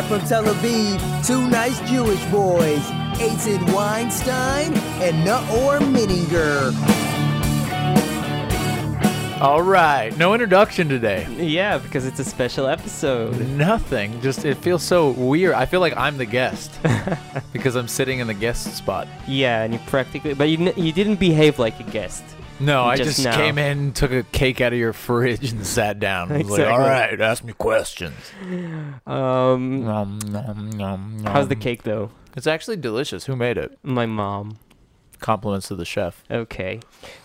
[0.00, 2.80] Live from Tel Aviv, two nice Jewish boys,
[3.20, 4.72] Eitan Weinstein
[5.02, 6.72] and Naor Meningher.
[9.42, 11.26] All right, no introduction today.
[11.38, 13.38] Yeah, because it's a special episode.
[13.48, 14.18] Nothing.
[14.22, 15.52] Just it feels so weird.
[15.52, 16.80] I feel like I'm the guest
[17.52, 19.06] because I'm sitting in the guest spot.
[19.28, 22.24] Yeah, and you practically, but you you didn't behave like a guest.
[22.60, 23.34] No, I Just now.
[23.36, 26.30] came in, took a cake out of your fridge, and sat down.
[26.30, 26.72] I was like, Exactly.
[26.72, 28.14] all right, ask me questions.
[29.06, 32.10] Um, Nom, nom, nom, how's the cake though?
[32.36, 33.24] It's actually delicious.
[33.26, 33.78] Who made it?
[33.82, 34.58] My mom.
[35.20, 36.22] Compliments to the chef.
[36.30, 36.80] Okay,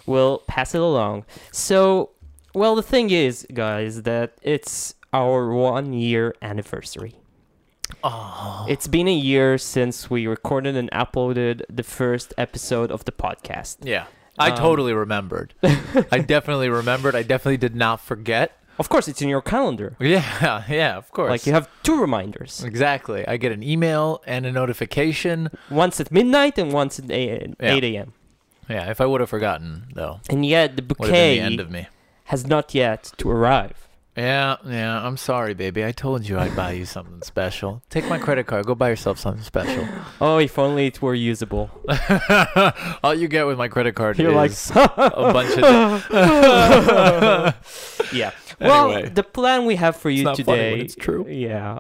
[0.06, 1.26] we'll pass it along.
[1.52, 2.10] So,
[2.54, 7.16] well, the thing is, guys, that it's our one year anniversary.
[8.04, 13.12] Oh, It's been a year since we recorded and uploaded the first episode of the
[13.12, 13.78] podcast.
[13.84, 14.06] yeah.
[14.38, 15.54] I Um, totally remembered.
[15.64, 17.16] I definitely remembered.
[17.16, 18.58] I definitely did not forget.
[18.78, 19.96] Of course, it's in your calendar.
[20.00, 21.30] Yeah, yeah, of course.
[21.30, 22.62] Like you have two reminders.
[22.64, 23.26] exactly.
[23.26, 25.50] I get an email and a notification.
[25.70, 28.14] Once at midnight and once at 8 a.m.
[28.68, 31.42] Yeah, if I would have forgotten though, And yet the would have been bouquet the
[31.42, 31.88] end of me.
[32.26, 33.85] has not yet to arrive.
[34.16, 35.06] Yeah, yeah.
[35.06, 35.84] I'm sorry, baby.
[35.84, 37.82] I told you I'd buy you something special.
[37.90, 38.66] Take my credit card.
[38.66, 39.86] Go buy yourself something special.
[40.22, 41.70] Oh, if only it were usable.
[43.04, 44.88] All you get with my credit card You're like, is a
[45.34, 46.06] bunch of.
[48.14, 48.32] yeah.
[48.62, 49.10] Well, Anyway.
[49.10, 50.80] the plan we have for you not funny today.
[50.80, 51.28] it's true.
[51.28, 51.80] Yeah.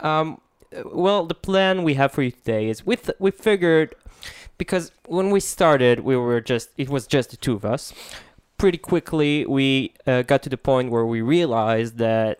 [0.00, 0.40] Um.
[0.86, 3.94] Well, the plan we have for you today is with we figured
[4.56, 7.92] because when we started, we were just it was just the two of us.
[8.64, 12.38] Pretty quickly, we uh, got to the point where we realized that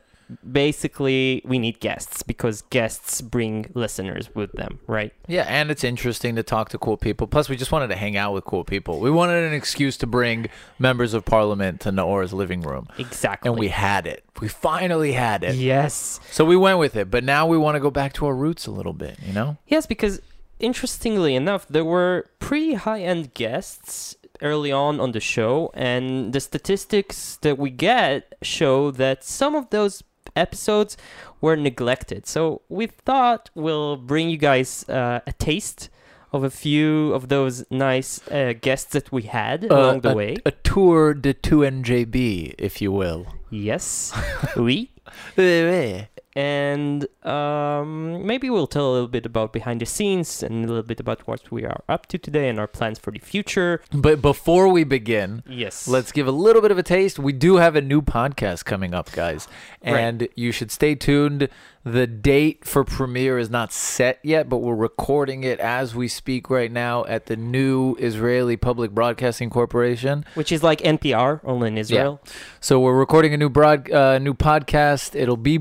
[0.51, 5.13] basically we need guests because guests bring listeners with them, right?
[5.29, 7.27] yeah, and it's interesting to talk to cool people.
[7.27, 9.01] Plus, we just wanted to hang out with cool people.
[9.01, 10.47] We wanted an excuse to bring
[10.79, 13.51] members of parliament to Naora's living room, Exactly.
[13.51, 14.25] and we had it.
[14.41, 15.57] We finally had it.
[15.57, 16.21] yes.
[16.31, 17.11] So we went with it.
[17.11, 19.19] But now we want to go back to our roots a little bit.
[19.23, 19.59] You know?
[19.67, 20.23] Yes, because
[20.59, 26.41] interestingly enough, there were pretty high end guests early on on the show, and the
[26.41, 30.03] statistics that we get show that some of those
[30.37, 30.97] episodes
[31.41, 32.27] were neglected.
[32.27, 35.89] So we thought we'll bring you guys uh, a taste
[36.33, 40.17] of a few of those nice uh, guests that we had along the Uh, a,
[40.17, 40.37] way.
[40.45, 43.27] a tour de 2NJB, if you will.
[43.51, 44.13] yes,
[44.57, 44.91] oui.
[46.37, 50.83] And um, maybe we'll tell a little bit about behind the scenes and a little
[50.83, 53.81] bit about what we are up to today and our plans for the future.
[53.93, 55.87] But before we begin, Yes.
[55.87, 57.19] let's give a little bit of a taste.
[57.19, 59.47] We do have a new podcast coming up, guys,
[59.85, 59.97] Right.
[59.99, 61.49] and you should stay tuned.
[61.87, 66.49] The date for premiere is not set yet, but we're recording it as we speak
[66.49, 70.25] right now at the new Israeli Public Broadcasting Corporation.
[70.33, 72.23] Which is like NPR, only in Israel.
[72.59, 75.15] So we're recording a new broad, uh, new podcast.
[75.15, 75.59] It'll be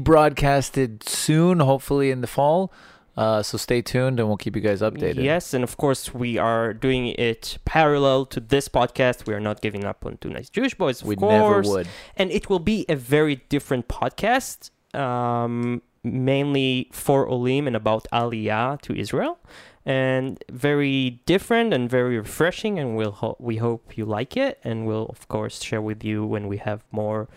[0.72, 2.72] broadcasted soon, hopefully in the fall.
[3.16, 5.24] Uh, so stay tuned, and we'll keep you guys updated.
[5.24, 9.28] Yes, and of course we are doing it parallel to this podcast.
[9.28, 11.88] We are not giving up on Two Nice Jewish Boys, of we never would.
[12.18, 18.82] And it will be a very different podcast, um, mainly for Olim and about Aliyah
[18.82, 19.38] to Israel.
[19.86, 24.88] And very different and very refreshing, and we'll ho- we hope you like it, and
[24.88, 27.28] we'll of course share with you when we have more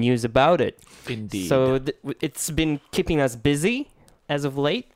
[0.00, 0.78] news about it.
[1.08, 1.48] Indeed.
[1.48, 3.90] So th- it's been keeping us busy
[4.28, 4.90] as of late.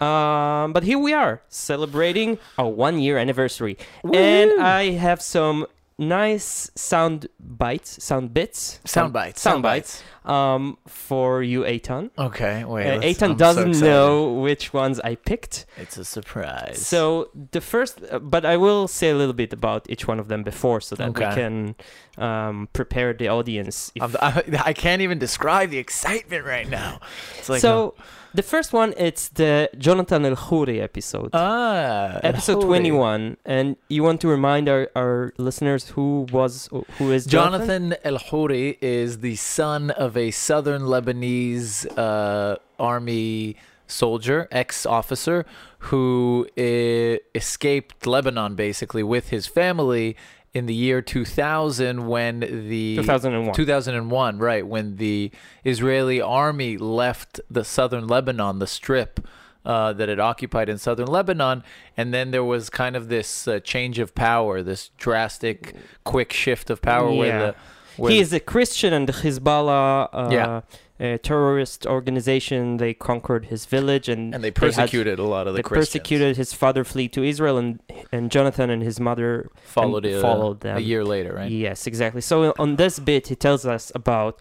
[0.00, 3.78] Um, but here we are celebrating our one year anniversary.
[4.02, 5.66] And I have some
[5.98, 9.40] nice sound bites, sound bits, sound bites.
[9.40, 12.10] sound bites um, for you, Eitan.
[12.18, 12.86] Okay, wait.
[12.86, 13.86] Uh, I'm doesn't excited.
[13.88, 15.66] know which ones I picked.
[15.76, 16.84] It's a surprise.
[16.86, 20.28] So the first, uh, but I will say a little bit about each one of
[20.28, 21.74] them before so that we can
[22.18, 23.92] um, prepare the audience.
[23.94, 27.00] if- I, I can't even describe the excitement right now.
[27.38, 27.94] It's like so
[28.34, 31.30] the first one, it's the Jonathan El Khoury episode.
[31.34, 32.66] ah, episode Hody.
[32.66, 36.68] 21 and you want to remind our, our listeners who was
[36.98, 43.56] who is Jonathan, Jonathan El Houri is the son of a southern Lebanese uh, army
[43.86, 45.44] soldier, ex officer,
[45.78, 50.16] who uh, escaped Lebanon basically with his family
[50.52, 55.30] in the year 2000 when the 2001 2001, right, when the
[55.64, 59.26] Israeli army left the southern Lebanon, the strip
[59.64, 61.64] uh, that it occupied in southern Lebanon,
[61.96, 65.74] and then there was kind of this uh, change of power, this drastic,
[66.04, 67.54] quick shift of power where the
[67.96, 70.60] where he is a Christian and the Hezbollah uh, Yeah.
[71.00, 75.52] a terrorist organization they conquered his village and and they had- persecuted a lot of
[75.54, 75.88] the they Christians.
[75.88, 77.70] persecuted his father flee to Israel and
[78.12, 79.30] and Jonathan and his mother
[79.76, 81.50] followed, and it, followed them a year later, right?
[81.50, 82.20] Yes, exactly.
[82.30, 84.32] So on this bit, he tells us about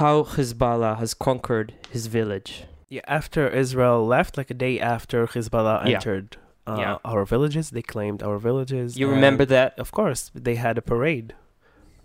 [0.00, 2.50] how Hezbollah has conquered his village.
[2.88, 5.94] Yeah, after Israel left, like a day after Hezbollah Yeah.
[5.96, 6.28] entered
[6.68, 6.96] uh, Yeah.
[7.12, 8.88] our villages, they claimed our villages.
[9.00, 9.70] You remember that?
[9.84, 11.28] Of course, they had a parade.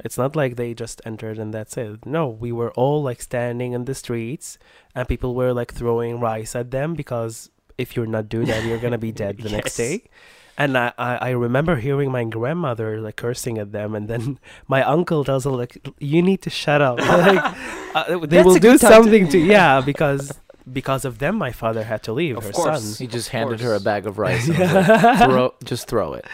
[0.04, 2.06] It's not like they just entered and that's it.
[2.06, 4.58] No, we were all like standing in the streets,
[4.96, 8.80] and people were like throwing rice at them because if you're not doing that, you're
[8.80, 10.04] gonna be dead the next day.
[10.58, 14.38] And I, I, I remember hearing my grandmother like cursing at them, and then
[14.68, 17.56] my uncle tells her like, "You need to shut up." like,
[17.96, 20.32] uh, they That's will do good time to- something to yeah because
[20.72, 22.38] because of them, my father had to leave.
[22.38, 22.84] Of her course.
[22.84, 22.96] son.
[23.00, 24.48] He just Of handed her a bag of rice.
[24.48, 26.26] And was like, throw, just throw it.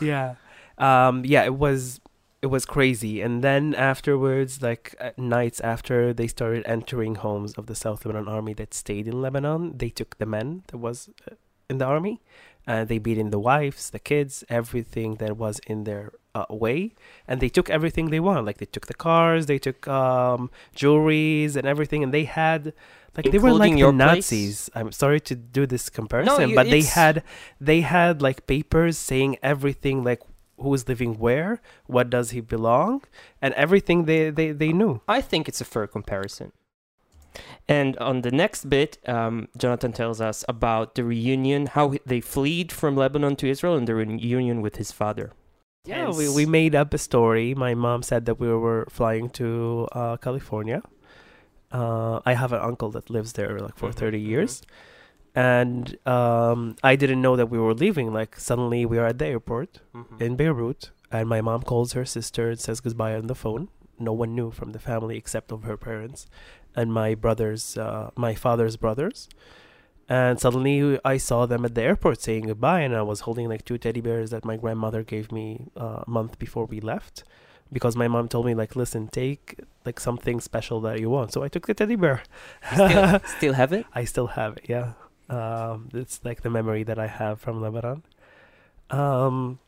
[0.00, 0.34] yeah
[0.78, 2.00] um yeah it was
[2.46, 3.14] it was crazy.
[3.26, 3.62] And then
[3.92, 8.70] afterwards like at nights after they started entering homes of the south lebanon army that
[8.82, 10.98] stayed in lebanon they took the men that was
[11.30, 11.34] uh,
[11.70, 12.14] in the army
[12.70, 16.06] uh, they beat in the wives the kids everything that was in their
[16.38, 16.80] uh, way.
[17.28, 18.42] And they took everything they want.
[18.48, 20.42] Like they took the cars they took um
[20.80, 22.00] jewelries and everything.
[22.04, 22.62] And they had
[23.16, 24.30] like they were like the your place?
[24.30, 24.56] nazis.
[24.78, 27.14] I'm sorry to do this comparison you- but they had
[27.68, 30.22] they had like papers saying everything like
[30.58, 33.02] who is living where what does he belong
[33.42, 36.52] and everything they they, they knew I think it's a fair comparison.
[37.68, 42.72] And on the next bit, um, Jonathan tells us about the reunion, how they fled
[42.72, 45.32] from Lebanon to Israel, and the reunion with his father.
[45.84, 49.48] yeah we, we made up a story my mom said that we were flying to
[50.00, 50.80] uh, california
[51.78, 54.26] uh, i have an uncle that lives there like for Mhm, 30 mhm.
[54.32, 54.52] years
[55.36, 59.26] and um, i didn't know that we were leaving like suddenly we are at the
[59.26, 60.20] airport Mhm.
[60.26, 63.68] in Beirut, and my mom calls her sister and says goodbye on the phone.
[64.08, 66.26] No one knew from the family except of her parents
[66.78, 69.28] and my brothers, uh, my father's brothers.
[70.08, 73.64] And suddenly I saw them at the airport saying goodbye, and I was holding like
[73.64, 75.46] two teddy bears that my grandmother gave me
[75.76, 77.24] uh, a month before we left,
[77.72, 79.44] because my mom told me like, listen, take
[79.86, 81.32] like something special that you want.
[81.32, 82.22] So I took the teddy bear.
[82.74, 83.86] still, still have it?
[83.94, 84.66] I still have it.
[84.68, 84.92] Yeah,
[85.28, 88.02] um, it's like the memory that I have from Lebanon.
[88.90, 89.58] Um,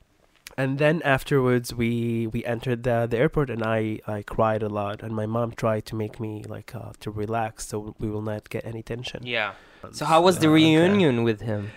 [0.56, 5.02] and then afterwards, we we entered the the airport, and I I cried a lot,
[5.02, 8.49] and my mom tried to make me like uh, to relax, so we will not
[8.50, 9.20] get any tension.
[9.26, 9.52] Yeah.
[9.93, 10.64] So how was the Uh, okay.
[10.64, 11.70] reunion with him?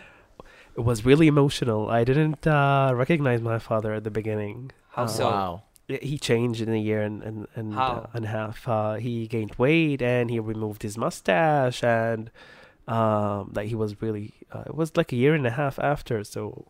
[0.76, 1.90] It was really emotional.
[1.90, 4.72] I didn't uh, recognize my father at the beginning.
[4.96, 5.26] How Uh, so?
[5.30, 5.64] Wow.
[5.88, 8.68] He changed in a year and and and, uh, and a half.
[8.68, 12.32] Uh, he gained weight and he removed his mustache and
[12.88, 14.34] um, like he was really.
[14.52, 16.68] Uh, it was like a year and a half after, so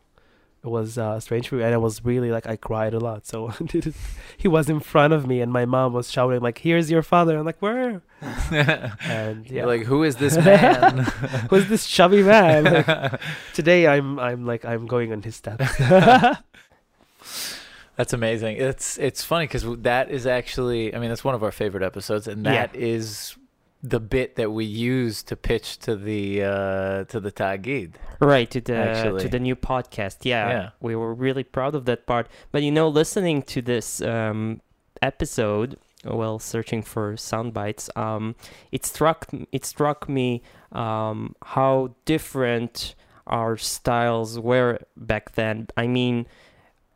[0.63, 1.63] it was uh, strange for me.
[1.63, 3.25] And I was really like I cried a lot.
[3.25, 3.47] So
[4.37, 7.37] he was in front of me and my mom was shouting like, "Here's your father!"
[7.37, 8.01] I'm like, "Where?"
[8.51, 10.99] And yeah, You're like, who is this man?
[11.49, 12.65] who's this chubby man?
[12.65, 13.19] Like,
[13.53, 15.65] today I'm I'm like I'm going on his steps.
[17.97, 18.57] That's amazing.
[18.57, 22.27] It's it's funny because that is actually, I mean, that's one of our favorite episodes,
[22.27, 22.67] and Yeah.
[22.67, 23.35] that is
[23.83, 27.93] the bit that we use to pitch to the uh, to the Tagid.
[28.19, 29.21] Right to the Actually.
[29.23, 30.17] to the new podcast.
[30.23, 30.69] Yeah, Yeah.
[30.79, 32.27] we were really proud of that part.
[32.51, 34.61] But you know, listening to this um,
[35.01, 38.35] episode while searching for sound bites, um,
[38.71, 40.41] it struck it struck me
[40.71, 42.93] um, how different
[43.27, 45.67] our styles were back then.
[45.75, 46.27] I mean.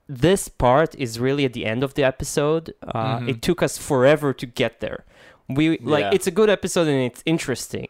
[0.07, 2.75] This part is really at the end of the episode.
[2.83, 3.29] Uh, Mhm.
[3.29, 5.03] It took us forever to get there.
[5.47, 6.11] We like Yeah.
[6.13, 7.87] it's a good episode and it's interesting,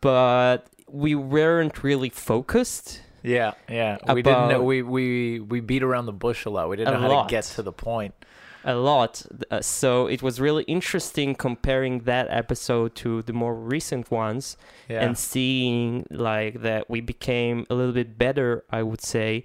[0.00, 3.02] but we weren't really focused.
[3.22, 3.98] Yeah, yeah.
[4.12, 4.62] We didn't know.
[4.62, 6.68] We we we beat around the bush a lot.
[6.68, 7.28] We didn't know how lot.
[7.28, 8.14] to get to the point.
[8.62, 9.24] a lot.
[9.50, 14.58] Uh, so it was really interesting comparing that episode to the more recent ones
[14.88, 15.02] Yeah.
[15.04, 19.44] and seeing like that we became a little bit better, I would say,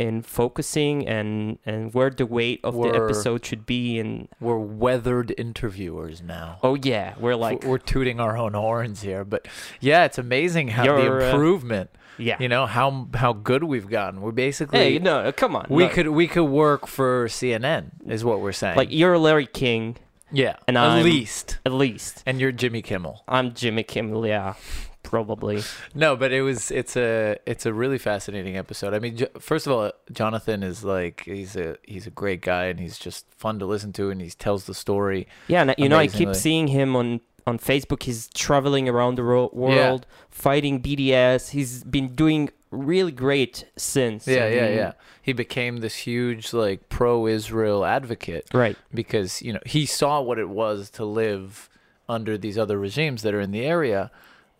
[0.00, 3.98] in focusing and and where the weight of the We're- episode should be.
[4.00, 6.58] And We're weathered interviewers now.
[6.62, 9.46] oh yeah, we're like we're tooting our own horns here, but
[9.80, 11.90] yeah, it's amazing how the uh, improvement.
[12.18, 12.36] yeah.
[12.40, 14.20] You know how how good we've gotten.
[14.22, 15.66] We're basically Hey, no, come on.
[15.68, 15.88] we no.
[15.90, 18.76] could we could work for CNN is what we're saying.
[18.76, 19.96] like you're Larry King
[20.32, 22.22] yeah, and at I'm- least, at least.
[22.26, 23.22] and you're Jimmy Kimmel.
[23.28, 24.26] I'm Jimmy Kimmel.
[24.26, 24.54] Yeah,
[25.02, 25.62] probably.
[25.94, 28.94] No, but it was it's a it's a really fascinating episode.
[28.94, 32.66] I mean, Jo- first of all, Jonathan is like he's a he's a great guy
[32.66, 35.26] and he's just fun to listen to and he tells the story.
[35.48, 38.02] Yeah, and, you know, I keep seeing him on on Facebook.
[38.04, 41.50] He's traveling around the ro- world, fighting BDS.
[41.50, 44.26] He's been doing really great since.
[44.26, 44.92] Yeah, yeah, mean, yeah.
[45.22, 48.76] He became this huge like pro-Israel advocate Right.
[48.94, 51.68] because you know he saw what it was to live
[52.08, 54.10] under these other regimes that are in the area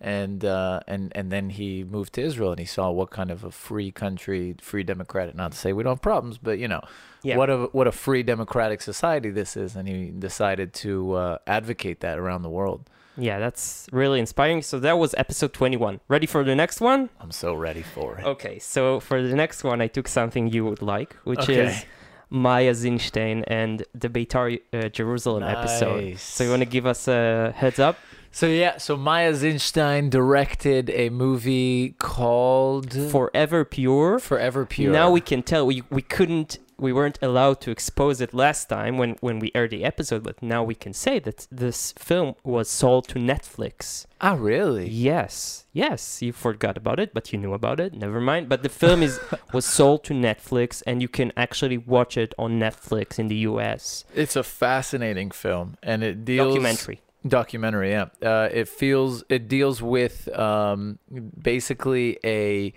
[0.01, 3.45] and uh, and and then he moved to Israel and he saw what kind of
[3.45, 5.35] a free country, free democratic.
[5.35, 6.81] Not to say we don't have problems, but you know
[7.23, 7.37] Yeah.
[7.37, 12.01] what a what a free democratic society this is, and he decided to uh, advocate
[12.01, 12.89] that around the world.
[13.17, 14.63] Yeah, that's really inspiring.
[14.63, 16.01] So that was episode 21.
[16.09, 17.11] Ready for the next one?
[17.21, 18.25] I'm so ready for it.
[18.25, 21.67] Okay, so for the next one, I took something you would like, which Okay.
[21.67, 21.85] is
[22.31, 26.17] Maya Zinshtein and the Beitar uh, Jerusalem episode.
[26.19, 27.99] So you want to give us a heads up?
[28.33, 34.21] So yeah, so Maya Zinshtein directed a movie called Forever Pure.
[34.21, 34.93] Forever Pure.
[34.93, 38.99] Now we can tell we we couldn't we weren't allowed to expose it last time
[38.99, 42.69] when when we aired the episode, but now we can say that this film was
[42.69, 44.07] sold to Netflix.
[44.21, 44.89] Ah, really?
[44.89, 47.95] Yes, yes, you forgot about it, but you knew about it.
[47.95, 48.49] Never mind.
[48.49, 49.21] But the film is
[49.53, 54.05] was sold to Netflix, and you can actually watch it on Netflix in the U.S.
[54.15, 57.01] It's a fascinating film, and it deals Documentary.
[57.27, 57.91] documentary.
[57.91, 60.99] Yeah, uh, it feels it deals with um,
[61.43, 62.73] basically a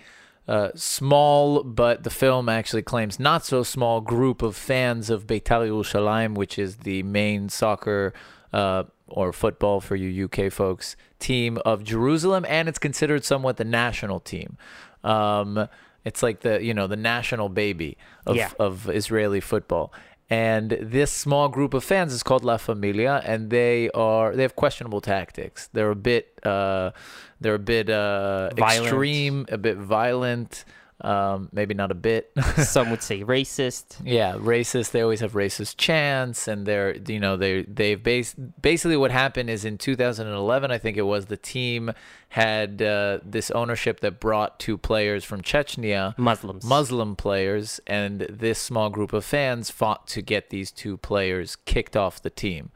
[0.46, 5.66] uh, small, but the film actually claims not so small group of fans of Beitar
[5.68, 8.12] Yerushalayim, which is the main soccer
[8.52, 13.64] uh, or football for you UK folks team of Jerusalem, and it's considered somewhat the
[13.64, 14.56] national team.
[15.02, 15.68] Um,
[16.04, 17.96] it's like the you know the national baby
[18.26, 18.50] of Yeah.
[18.58, 19.92] of Israeli football.
[20.30, 24.56] And this small group of fans is called La Familia, and they are they have
[24.56, 25.68] questionable tactics.
[25.72, 26.92] They're a bit uh,
[27.40, 28.86] they're a bit uh, Violent.
[28.86, 30.64] extreme, a bit violent,
[31.04, 32.32] um, maybe not a bit.
[32.56, 34.00] Some would say racist.
[34.02, 34.90] Yeah, racist.
[34.90, 39.50] They always have racist chants, and they're you know they they've bas- basically what happened
[39.50, 41.92] is in 2011, I think it was the team
[42.30, 46.64] had uh, this ownership that brought two players from Chechnya, Muslims.
[46.64, 51.96] Muslim players, and this small group of fans fought to get these two players kicked
[51.96, 52.72] off the team,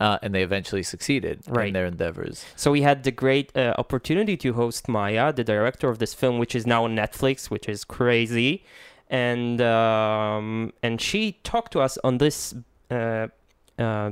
[0.00, 2.44] uh, and they eventually succeeded in their endeavors.
[2.54, 6.38] So we had the great uh, opportunity to host Maya, the director of this film,
[6.38, 8.64] which is now on Netflix, which is crazy,
[9.08, 12.54] and um, and she talked to us on this
[12.90, 13.28] uh, uh,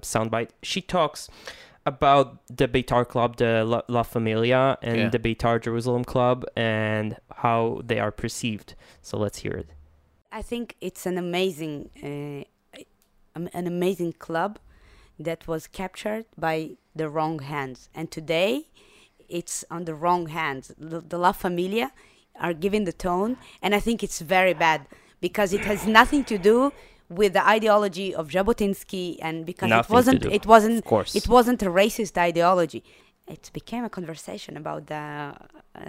[0.00, 0.50] soundbite.
[0.62, 1.28] She talks
[1.86, 5.08] about the Beitar Club, the La, La Familia, and Yeah.
[5.10, 8.74] the Beitar Jerusalem Club, and how they are perceived.
[9.02, 9.68] So let's hear it.
[10.32, 14.58] I think it's an amazing, uh, an amazing club
[15.18, 18.66] that was captured by the wrong hands, and today
[19.28, 20.72] it's on the wrong hands.
[20.78, 21.92] The, the La Familia
[22.40, 24.86] are giving the tone, and I think it's very bad
[25.20, 26.72] because it has nothing to do
[27.08, 31.14] with the ideology of Jabotinsky, and because Nothing it wasn't, it wasn't Of course.
[31.14, 32.82] it wasn't a racist ideology.
[33.26, 35.34] It became a conversation about the
[35.76, 35.80] uh,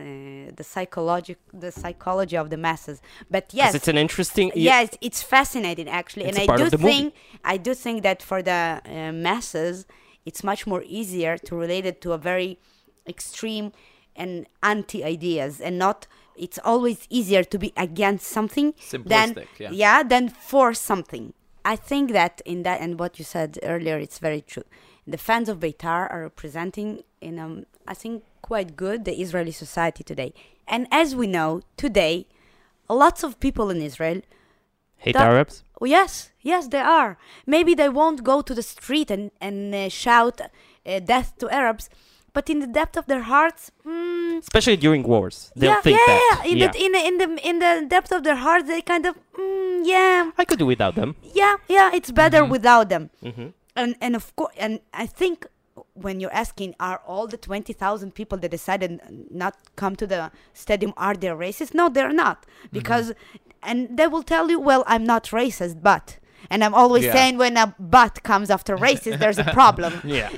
[0.56, 3.02] the psychologic the psychology of the masses.
[3.30, 4.52] But yes, it's an interesting.
[4.56, 6.94] yeah, it's, fascinating actually, and I do the movie.
[6.94, 7.14] think
[7.44, 9.86] I do think that for the uh, masses,
[10.26, 12.58] it's much more easier to relate it to a very
[13.06, 13.74] extreme
[14.16, 16.08] and anti ideas, and not.
[16.38, 20.04] It's always easier to be against something than Simplistic, yeah.
[20.04, 21.34] than for something.
[21.64, 24.66] I think that in that and what you said earlier, it's very true.
[25.08, 30.04] The fans of Beitar are representing in um, I think quite good the Israeli society
[30.04, 30.34] today.
[30.68, 32.28] And as we know today,
[32.90, 34.22] lots of people in Israel
[34.98, 35.64] Hate that- Arabs.
[35.82, 37.18] Oh, yes, yes, they are.
[37.46, 41.90] Maybe they won't go to the street and and uh, shout uh, death to Arabs,
[42.36, 45.52] but in the depth of their hearts, mm, Especially during wars.
[45.56, 46.42] They'll yeah, think yeah, that.
[46.46, 46.52] yeah.
[46.52, 49.14] In, The, in the in the in the depth of their hearts, they kind of,
[49.38, 51.10] mm, yeah, I could do without them.
[51.42, 51.88] yeah, yeah.
[51.98, 52.50] It's better Mhm.
[52.56, 53.04] without them.
[53.22, 55.48] hmm And and of course, and I think
[55.94, 60.32] when you're asking, are all the twenty thousand people that decided not come to the
[60.54, 61.74] stadium are they racist?
[61.74, 62.68] No, they're not mm-hmm.
[62.72, 63.14] because,
[63.62, 66.20] and they will tell you, well, I'm not racist, but.
[66.52, 67.14] And I'm always Yeah.
[67.14, 69.94] saying when a but comes after racist, there's a problem.
[70.06, 70.30] Yeah.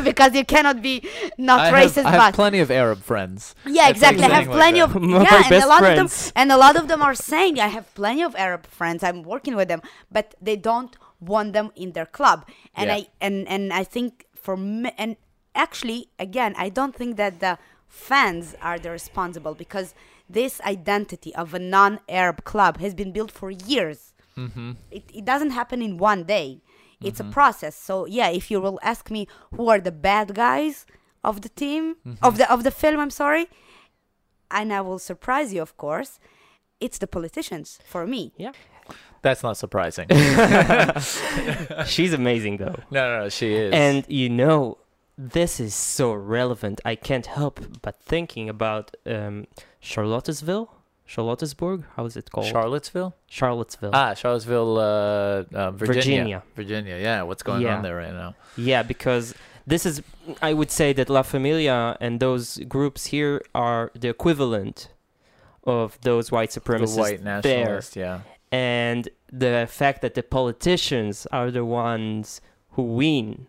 [0.10, 1.02] because you cannot be
[1.38, 3.54] not I racist, have, I have plenty of Arab friends.
[3.64, 4.22] yeah, exactly.
[4.24, 6.88] I have plenty like of yeah, and a lot of them, and a lot of
[6.88, 9.02] them are saying I have plenty of Arab friends.
[9.02, 9.80] I'm working with them,
[10.12, 10.94] but they don't
[11.26, 12.46] want them in their club.
[12.74, 12.96] And Yeah.
[12.96, 15.16] I and and I think for me, and
[15.54, 19.94] actually, again, I don't think that the fans are the responsible because
[20.28, 24.12] this identity of a non-Arab club has been built for years.
[24.36, 24.72] Mm-hmm.
[24.90, 26.60] It, it doesn't happen in one day.
[27.02, 27.74] It's a process.
[27.76, 30.86] So yeah, if you will ask me who are the bad guys
[31.22, 33.46] of the team of the of the film, I'm sorry,
[34.50, 36.18] and I will surprise you, of course.
[36.80, 38.32] It's the politicians for me.
[39.26, 40.06] That's not surprising.
[41.94, 42.76] She's amazing though.
[42.96, 43.72] no, no, no, she is.
[43.72, 44.78] And you know,
[45.18, 46.80] this is so relevant.
[46.84, 49.46] I can't help but thinking about um,
[49.80, 50.66] Charlottesville,
[51.04, 51.78] Charlottesburg.
[51.96, 52.46] How is it called?
[52.46, 53.12] Charlottesville.
[53.28, 53.90] Charlottesville.
[53.92, 54.82] Ah, Charlottesville, uh,
[55.52, 56.02] uh, Virginia.
[56.02, 56.42] Virginia.
[56.54, 56.96] Virginia.
[57.08, 57.76] Yeah, what's going Yeah.
[57.76, 58.34] on there right now?
[58.56, 59.34] Yeah, because
[59.66, 60.02] this is,
[60.40, 64.88] I would say that La Familia and those groups here are the equivalent
[65.64, 67.82] of those white The supremacists white there.
[67.94, 68.20] Yeah.
[68.52, 73.46] And the fact that the politicians are the ones who win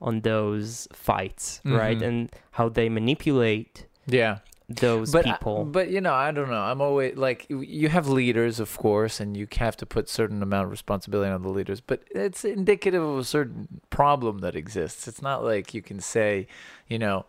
[0.00, 1.98] on those fights, right?
[1.98, 2.06] Mhm.
[2.06, 4.38] And how they manipulate Yeah.
[4.68, 5.64] those but I- people.
[5.66, 6.60] but you know, I don't know.
[6.60, 10.64] I'm always like you have leaders, of course, and you have to put certain amount
[10.66, 11.80] of responsibility on the leaders.
[11.80, 15.06] But it's indicative of a certain problem that exists.
[15.06, 16.46] It's not like you can say,
[16.88, 17.26] you know,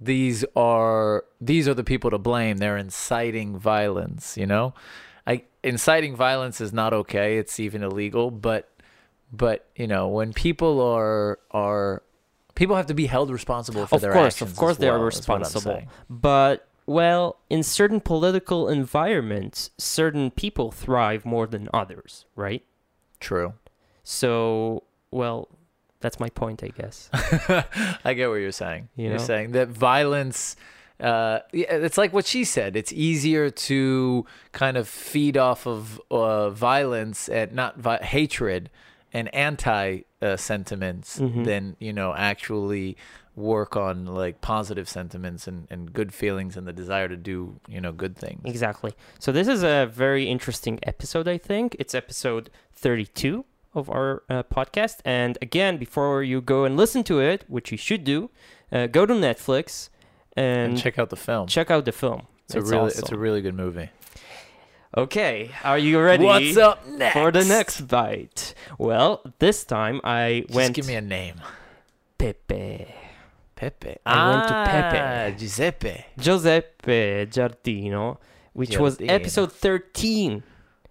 [0.00, 2.56] these are these are the people to blame.
[2.58, 4.36] They're inciting violence.
[4.36, 4.74] You know,
[5.26, 7.38] I inciting violence is not okay.
[7.38, 8.30] It's even illegal.
[8.30, 8.68] But
[9.32, 12.02] but you know, when people are are
[12.54, 14.50] people have to be held responsible for of their course, actions.
[14.52, 15.82] of course, as they are well, is responsible.
[16.08, 22.64] But well, in certain political environments, certain people thrive more than others, right?
[23.20, 23.54] True.
[24.02, 25.48] So, well,
[26.00, 27.08] that's my point, I guess.
[28.04, 28.88] I get what you're saying.
[28.96, 30.56] You You are saying that violence.
[31.02, 32.76] Uh, yeah, it's like what she said.
[32.76, 38.70] It's easier to kind of feed off of uh, violence and not vi- hatred
[39.12, 41.44] and anti uh, sentiments Mhm.
[41.44, 42.96] than you know actually
[43.34, 47.80] work on like positive sentiments and, and good feelings and the desire to do you
[47.80, 48.40] know good things.
[48.44, 48.92] Exactly.
[49.18, 51.26] So this is a very interesting episode.
[51.26, 53.44] I think it's episode thirty-two
[53.74, 54.96] of our uh, podcast.
[55.04, 58.30] And again, before you go and listen to it, which you should do,
[58.70, 59.88] uh, go to Netflix
[60.36, 61.46] and, And check out the film.
[61.48, 62.26] check out the film.
[62.44, 63.90] it's, a really it's a really good movie.
[64.96, 66.24] Okay, are you ready?
[66.24, 67.14] What's up next?
[67.14, 68.54] for the next bite?
[68.76, 71.36] Well, this time I went Just went give me a name.
[72.18, 72.94] Pepe.
[73.56, 73.96] Pepe.
[74.04, 74.98] I went to Pepe.
[74.98, 76.04] Ah, Giuseppe.
[76.18, 78.18] Giuseppe Giardino,
[78.52, 80.42] which was episode 13.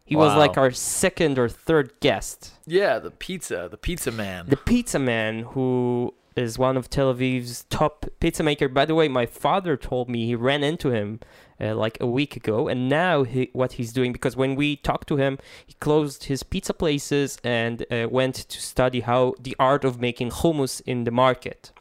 [0.05, 2.53] He was like our second or third guest.
[2.65, 4.48] Yeah, the pizza, the pizza man.
[4.50, 8.67] The pizza man, who is one of Tel Aviv's top pizza maker.
[8.69, 11.19] By the way, my father told me he ran into him
[11.59, 15.07] uh, like a week ago, and now he, what he's doing because when we talked
[15.09, 19.83] to him, he closed his pizza places and uh, went to study how the art
[19.83, 21.71] of making hummus in the market.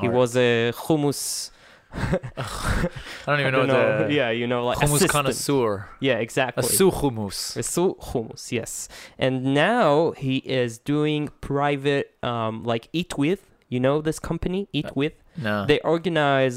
[0.00, 1.50] He was a hummus.
[1.96, 2.88] I
[3.26, 4.08] don't I even don't know, know.
[4.08, 5.10] the yeah, you know, like hummus assistant.
[5.12, 5.88] connoisseur.
[6.00, 6.64] Yeah, A exactly.
[6.64, 7.62] su hummus.
[7.64, 8.88] Su hummus, yes.
[9.18, 13.48] And now he is doing private, um, like Eat With.
[13.74, 15.14] You know this company, Eat Uh, With.
[15.36, 15.66] No.
[15.66, 16.56] They organize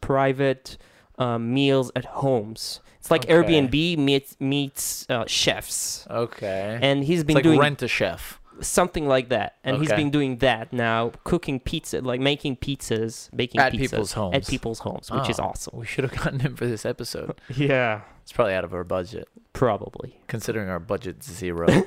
[0.00, 0.76] private
[1.18, 2.80] um, meals at homes.
[3.00, 3.32] It's like Okay.
[3.34, 3.76] Airbnb
[4.08, 6.78] meets meets uh, chefs, okay.
[6.82, 8.22] and he's it's been doing like doing rent a chef.
[8.60, 9.50] something like that.
[9.64, 14.12] And he's been doing that now, cooking pizza, like making pizzas, baking At pizzas people's
[14.12, 14.34] homes.
[14.36, 15.78] at people's homes, which is Oh, awesome.
[15.78, 17.40] We should have gotten him for this episode.
[17.70, 20.10] Yeah, It's probably out of our budget, probably.
[20.26, 21.66] considering our budget's zero.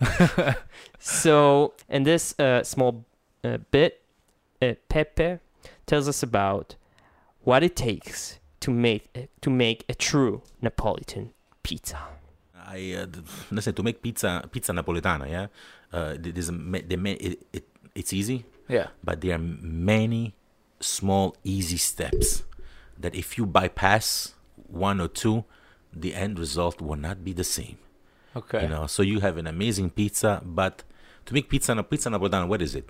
[0.98, 3.04] So, in this uh, small
[3.42, 4.00] uh, bit,
[4.62, 5.38] uh, Pepe
[5.86, 6.76] tells us about
[7.42, 11.30] what it takes to make to make a true Napolitan
[11.62, 11.98] pizza.
[12.66, 15.28] I uh, th- listen to make pizza pizza napoletana.
[15.28, 15.46] Yeah,
[15.92, 17.64] uh, th- there's the it, it,
[17.94, 18.88] it's easy, yeah.
[19.02, 20.34] but there are many
[20.80, 22.42] small easy steps
[22.98, 24.34] that if you bypass
[24.68, 25.44] one or two,
[25.92, 27.78] the end result will not be the same.
[28.36, 28.62] Okay.
[28.62, 30.82] You know, so you have an amazing pizza, but
[31.26, 32.88] to make pizza na pizza napoletana, what is it?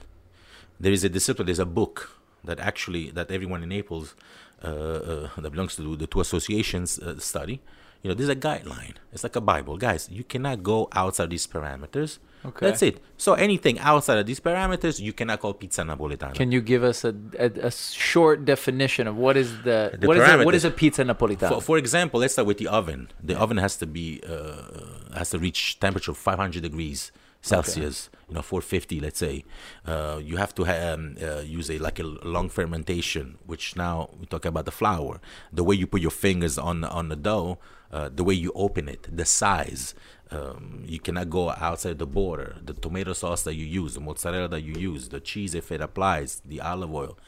[0.80, 1.46] There is a discipline.
[1.46, 2.10] There's a book
[2.44, 4.14] that actually that everyone in Naples
[4.62, 7.60] uh, uh, that belongs to the two associations uh, study.
[8.02, 8.96] You know, there's a guideline.
[9.14, 10.10] It's like a Bible, guys.
[10.10, 12.18] You cannot go outside these parameters.
[12.44, 12.66] Okay.
[12.66, 13.00] That's it.
[13.16, 16.34] So anything outside of these parameters, you cannot call pizza napoletana.
[16.34, 20.18] Can you give us a, a, a short definition of what is the, The what
[20.18, 21.48] is a, what is a pizza napoletana?
[21.48, 23.10] For, for example, let's start with the oven.
[23.22, 27.10] The oven has to be uh, has to reach temperature of 500 degrees
[27.44, 28.10] Celsius.
[28.28, 29.44] You know, 450, let's say.
[29.84, 34.08] Uh, you have to ha- um, uh, use a like a long fermentation, which now
[34.18, 35.20] we talk about the flour.
[35.52, 37.58] The way you put your fingers on on the dough,
[37.92, 39.94] uh, the way you open it, the size.
[40.30, 42.56] Um, you cannot go outside the border.
[42.64, 45.82] The tomato sauce that you use, the mozzarella that you use, the cheese if it
[45.82, 47.18] applies, the olive oil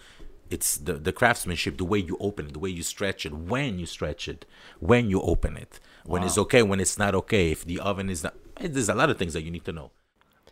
[0.49, 3.81] it's the, the craftsmanship the way you open it the way you stretch it when
[3.81, 4.45] you stretch it
[4.79, 8.23] when you open it when it's okay when it's not okay if the oven is
[8.23, 9.91] not there's a lot of things that you need to know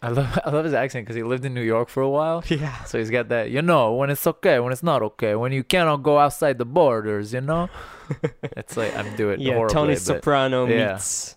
[0.04, 2.42] I love I love his accent because he lived in New York for a while.
[2.48, 2.84] Yeah.
[2.84, 5.64] So he's got that, you know, when it's okay, when it's not okay, when you
[5.64, 7.68] cannot go outside the borders, you know.
[8.42, 10.92] it's like I'm doing Yeah, horribly, Tony Soprano yeah.
[10.92, 11.36] meets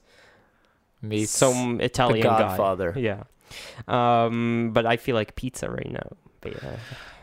[1.02, 2.40] meets some Italian guy.
[2.40, 2.94] Godfather.
[2.98, 3.24] Yeah.
[3.88, 6.10] Um, but I feel like pizza right now.
[6.42, 6.54] But,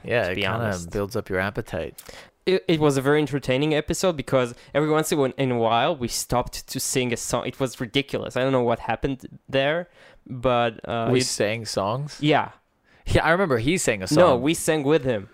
[0.02, 2.02] Yeah, to it kind of builds up your appetite.
[2.46, 6.66] it, it was a very entertaining episode because every once in a while we stopped
[6.68, 7.46] to sing a song.
[7.46, 8.36] It was ridiculous.
[8.36, 9.88] I don't know what happened there,
[10.26, 12.18] but uh, we it- sang songs.
[12.20, 12.50] yeah.
[13.06, 14.16] Yeah, I remember he sang a song.
[14.18, 15.28] No, we sang with him.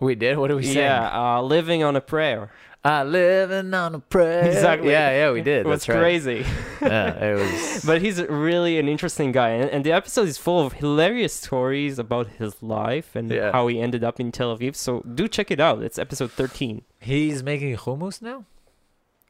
[0.00, 0.38] We did.
[0.38, 0.78] What did we sing?
[0.78, 2.50] Yeah, uh, living on a prayer.
[2.84, 4.44] Uh, living on a prayer.
[4.44, 4.90] Exactly.
[4.90, 5.60] Yeah, yeah, we did.
[5.64, 5.98] It was That's right.
[6.00, 6.44] crazy.
[6.80, 7.84] Yeah, it was.
[7.84, 12.00] but he's really an interesting guy, and, and the episode is full of hilarious stories
[12.00, 13.52] about his life and Yeah.
[13.52, 14.74] how he ended up in Tel Aviv.
[14.74, 15.80] So do check it out.
[15.80, 16.82] It's episode thirteen.
[16.98, 18.46] He's making hummus now.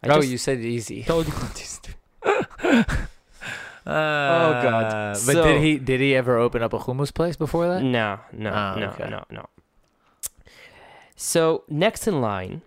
[0.02, 1.02] I oh, just you said it easy.
[1.02, 1.78] told you this.
[3.86, 3.90] oh
[4.62, 4.84] God.
[4.84, 7.82] Uh, but So- did he did he ever open up a hummus place before that?
[7.82, 9.08] No, no, Oh, no, okay.
[9.10, 9.46] no, no.
[11.16, 12.62] So next in line,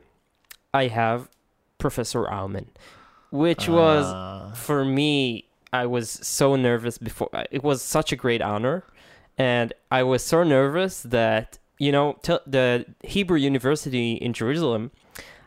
[0.73, 1.29] I have
[1.77, 2.67] Professor Aumann,
[3.31, 3.73] which ah.
[3.73, 5.45] was Uh, for me.
[5.73, 7.27] I was so nervous before.
[7.33, 8.85] Uh, it was such a great honor,
[9.37, 14.91] and I was so nervous that you know t- the Hebrew University in Jerusalem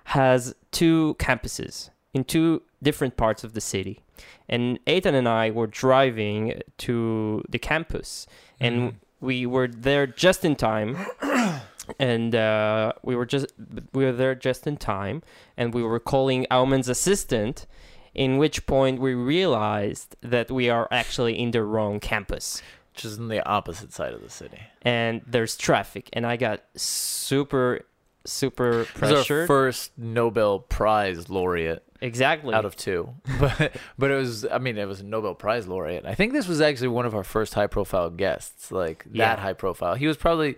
[0.04, 4.00] has two campuses in two different parts of the city,
[4.48, 8.26] and Eitan and I were driving to the campus,
[8.60, 8.94] and Mhm.
[9.20, 10.96] we were there just in time
[11.98, 13.46] and uh, we were just
[13.92, 15.22] we were there just in time
[15.56, 17.66] and we were calling Aumann's assistant
[18.14, 22.62] in which point we realized that we are actually in the wrong campus
[22.92, 24.60] which is on the opposite side of the city.
[24.82, 27.80] and there's traffic and I got super
[28.28, 34.10] super This is our pressured first Nobel Prize laureate exactly out of two, but but
[34.10, 36.04] it was I mean it was a Nobel Prize laureate.
[36.06, 39.30] I think this was actually one of our first high profile guests, like Yeah.
[39.30, 39.94] that high profile.
[39.94, 40.56] He was probably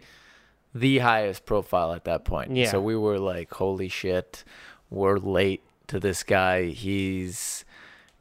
[0.75, 2.55] the highest profile at that point.
[2.55, 2.71] Yeah.
[2.71, 4.45] So we were like, holy shit,
[4.91, 6.67] we're late to this guy.
[6.67, 7.65] He's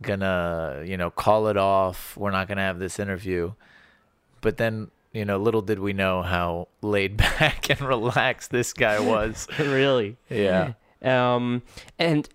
[0.01, 2.15] gonna you know call it off.
[2.15, 3.53] We're not gonna have this interview.
[4.41, 9.00] But then you know, little did we know how laid back and relaxed this guy
[9.00, 9.48] was.
[9.60, 10.74] really Yeah.
[11.02, 11.63] Um,
[11.98, 12.28] and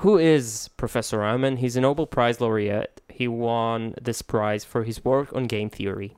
[0.00, 1.58] who is Professor Aumann?
[1.58, 3.00] He's a Nobel Prize laureate.
[3.08, 6.16] He won this prize for his work on game theory,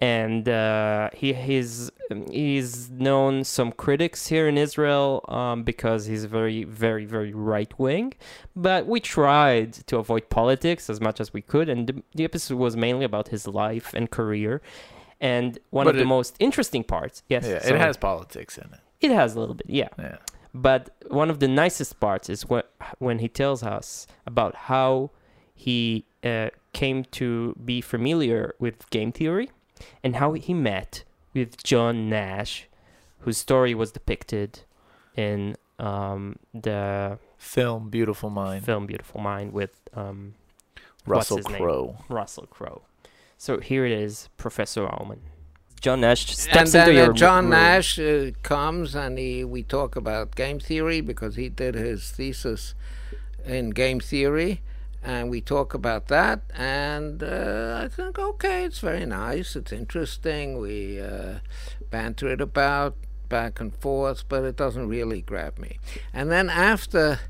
[0.00, 1.90] and uh, he he's
[2.30, 8.14] he's known some critics here in Israel um, because he's very very very right wing.
[8.56, 12.56] But we tried to avoid politics as much as we could, and the, the episode
[12.58, 14.62] was mainly about his life and career.
[15.20, 18.80] And one But of the most interesting parts, yes, Yeah, it has politics in it.
[19.02, 19.88] it has a little bit, yeah.
[19.98, 20.16] Yeah.
[20.54, 22.62] But one of the nicest parts is when
[22.98, 25.10] when he tells us about how
[25.54, 29.50] he uh, came to be familiar with game theory
[30.02, 32.68] and how he met with John Nash,
[33.20, 34.60] whose story was depicted
[35.16, 38.64] in um, the Film Beautiful Mind.
[38.64, 40.34] film Beautiful Mind with um,
[41.06, 41.46] Russell his?
[41.46, 41.96] Crowe.
[42.08, 42.82] Russell Crowe.
[43.38, 45.20] So here it is, Professor Aumann.
[45.80, 47.50] John Nash steps and then into uh, your John room.
[47.52, 52.74] Nash uh, comes and he we talk about game theory because he did his thesis
[53.46, 54.60] in game theory,
[55.02, 56.42] and we talk about that.
[56.54, 60.58] And uh, I think okay, it's very nice, it's interesting.
[60.58, 61.38] We uh,
[61.90, 62.96] banter it about
[63.28, 65.78] back and forth, but it doesn't really grab me.
[66.12, 67.20] And then after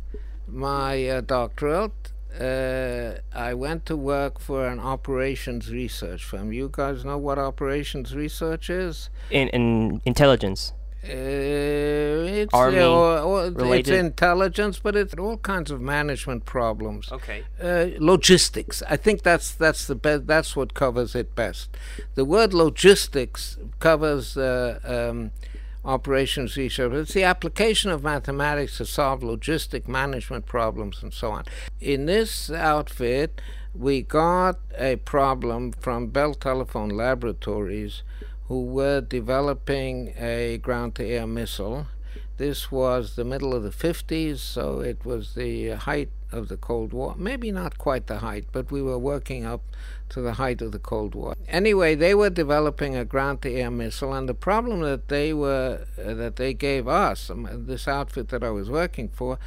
[0.52, 2.12] my uh, doctorate.
[2.38, 6.52] Uh, I went to work for an operations research firm.
[6.52, 9.10] You guys know what operations research is?
[9.30, 10.72] in, in intelligence.
[11.02, 11.08] Uh,
[12.42, 17.10] it's, Army or, or it's intelligence, but it's all kinds of management problems.
[17.10, 17.44] Okay.
[17.62, 18.82] Uh, logistics.
[18.88, 20.26] I think that's that's the best.
[20.26, 21.76] That's what covers it best.
[22.16, 25.30] The word logistics covers uh, um,
[25.84, 26.92] operations research.
[26.92, 31.44] It's the application of mathematics to solve logistic management problems and so on.
[31.80, 33.40] In this outfit,
[33.74, 38.02] we got a problem from Bell Telephone Laboratories,
[38.50, 41.86] who were developing a ground-to-air missile.
[42.36, 46.92] This was the middle of the 50s, so it was the height of the Cold
[46.92, 47.14] War.
[47.16, 49.62] Maybe not quite the height, but we were working up
[50.08, 51.36] to the height of the Cold War.
[51.46, 56.34] Anyway, they were developing a ground-to-air missile, and the problem that they were uh, that
[56.34, 59.38] they gave us, um, this outfit that I was working for,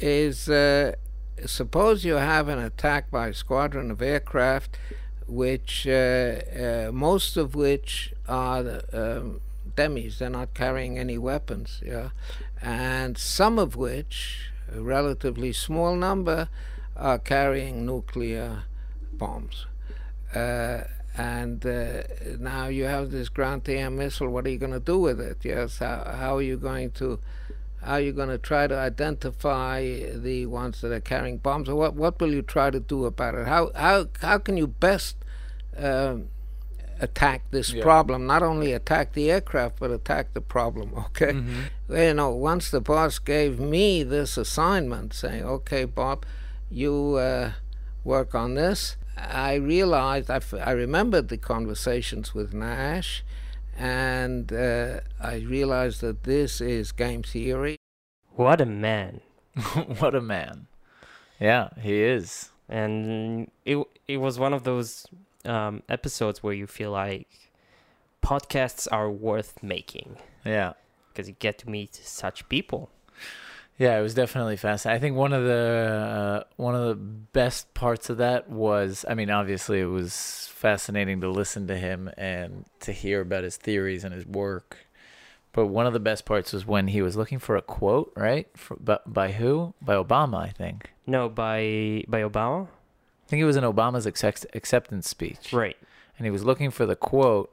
[0.00, 0.96] is uh,
[1.46, 4.76] suppose you have an attack by a squadron of aircraft,
[5.30, 9.40] which uh, uh, most of which are um,
[9.76, 12.10] demis, they're not carrying any weapons, yeah,
[12.60, 16.48] and some of which, a relatively small number,
[16.96, 18.64] are carrying nuclear
[19.12, 19.66] bombs.
[20.34, 20.82] Uh,
[21.16, 22.02] and uh,
[22.38, 24.28] now you have this ground-to-air missile.
[24.28, 25.38] What are you going to do with it?
[25.42, 27.18] Yes, how, how are you going to
[27.82, 29.80] how are you going to try to identify
[30.14, 33.34] the ones that are carrying bombs, or what what will you try to do about
[33.34, 33.46] it?
[33.46, 35.16] How how how can you best
[35.76, 36.28] um,
[37.00, 37.82] attack this Yeah.
[37.82, 38.26] problem?
[38.26, 40.92] Not only attack the aircraft, but attack the problem.
[41.10, 41.96] Okay, Mm-hmm.
[41.96, 46.24] you know, once the boss gave me this assignment, saying, "Okay, Bob,
[46.70, 47.52] you uh,
[48.04, 53.24] work on this," I realized I, f- I remembered the conversations with Nash,
[53.80, 57.76] and uh, I realized that this is game theory.
[58.36, 59.20] What a man.
[59.98, 60.66] what a man.
[61.40, 62.50] Yeah, he is.
[62.68, 65.06] and it it was one of those
[65.44, 67.26] um, episodes where you feel like
[68.22, 70.74] podcasts are worth making Yeah.
[71.08, 72.90] because you get to meet such people.
[73.80, 74.98] Yeah, it was definitely fascinating.
[74.98, 79.14] I think one of the uh, one of the best parts of that was, I
[79.14, 84.04] mean, obviously it was fascinating to listen to him and to hear about his theories
[84.04, 84.76] and his work.
[85.52, 88.48] But one of the best parts was when he was looking for a quote, right?
[88.54, 89.72] For, by, by who?
[89.80, 90.90] By Obama, I think.
[91.06, 95.54] No, by by Obama, I think it was in Obama's accept- acceptance speech.
[95.54, 95.78] right?
[96.18, 97.50] and he was looking for the quote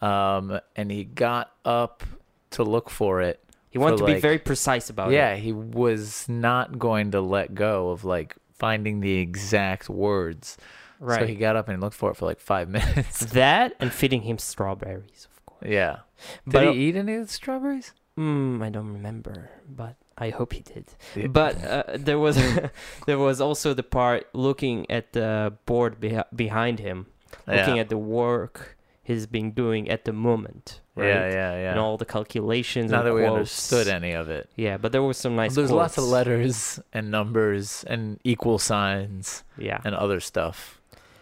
[0.00, 2.04] um and he got up
[2.50, 3.42] to look for it
[3.78, 5.36] He wanted to be very precise about yeah it.
[5.36, 10.56] Yeah, he was not going to let go of like finding the exact words
[11.00, 11.20] Right.
[11.20, 14.22] so he got up and looked for it for like five minutes that and feeding
[14.22, 15.62] him strawberries, of course.
[15.70, 15.98] yeah
[16.44, 20.52] did But- he eat any of the strawberries Mm, I don't remember, but I hope
[20.52, 20.86] he did.
[21.14, 21.28] Yeah.
[21.28, 22.34] But uh, there was
[23.06, 27.06] there was also the part looking at the board behi- behind him,
[27.46, 27.82] looking yeah.
[27.82, 28.76] at the work
[29.08, 30.80] he's been doing at the moment.
[30.94, 31.08] Right?
[31.14, 32.90] yeah yeah yeah And all the calculations.
[32.90, 33.34] not and that we quotes.
[33.36, 35.54] understood any of it Yeah, but there was some nice.
[35.54, 39.80] there's lots of letters and numbers and equal signs Yeah.
[39.86, 40.58] and other stuff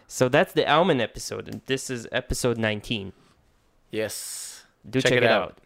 [0.08, 3.12] So that's the Aumann episode, and this is episode 19.
[3.90, 5.42] yes Do Check check, it it out.
[5.42, 5.58] out.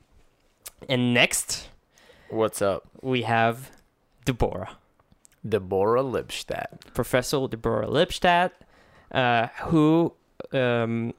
[0.88, 1.68] And next
[2.28, 3.70] what's up we have
[4.24, 4.72] Deborah,
[5.48, 8.50] deborah lipstadt Professor Deborah Lipstadt,
[9.12, 10.12] uh, who
[10.52, 11.14] um,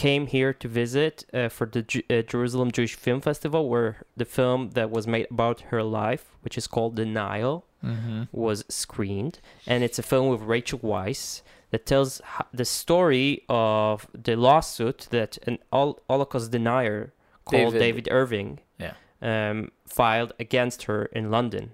[0.00, 4.24] came here to visit uh, for the Ju- uh, Jerusalem Jewish Film Festival, where the
[4.24, 8.22] film that was made about her life, which is called Denial, mm-hmm.
[8.32, 14.36] was screened, and it's a film with Rachel Weisz that tells the story of the
[14.36, 17.12] lawsuit that an Holocaust denier
[17.44, 18.94] called David- David, Irving Yeah.
[19.20, 21.72] um, filed against her in London.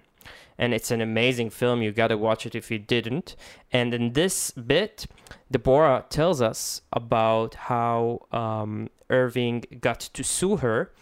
[0.58, 1.82] And it's an amazing film.
[1.82, 3.36] You got to watch it if you didn't.
[3.72, 5.06] And in this bit,
[5.50, 10.92] Deborah tells us about how um, Irving got to sue her,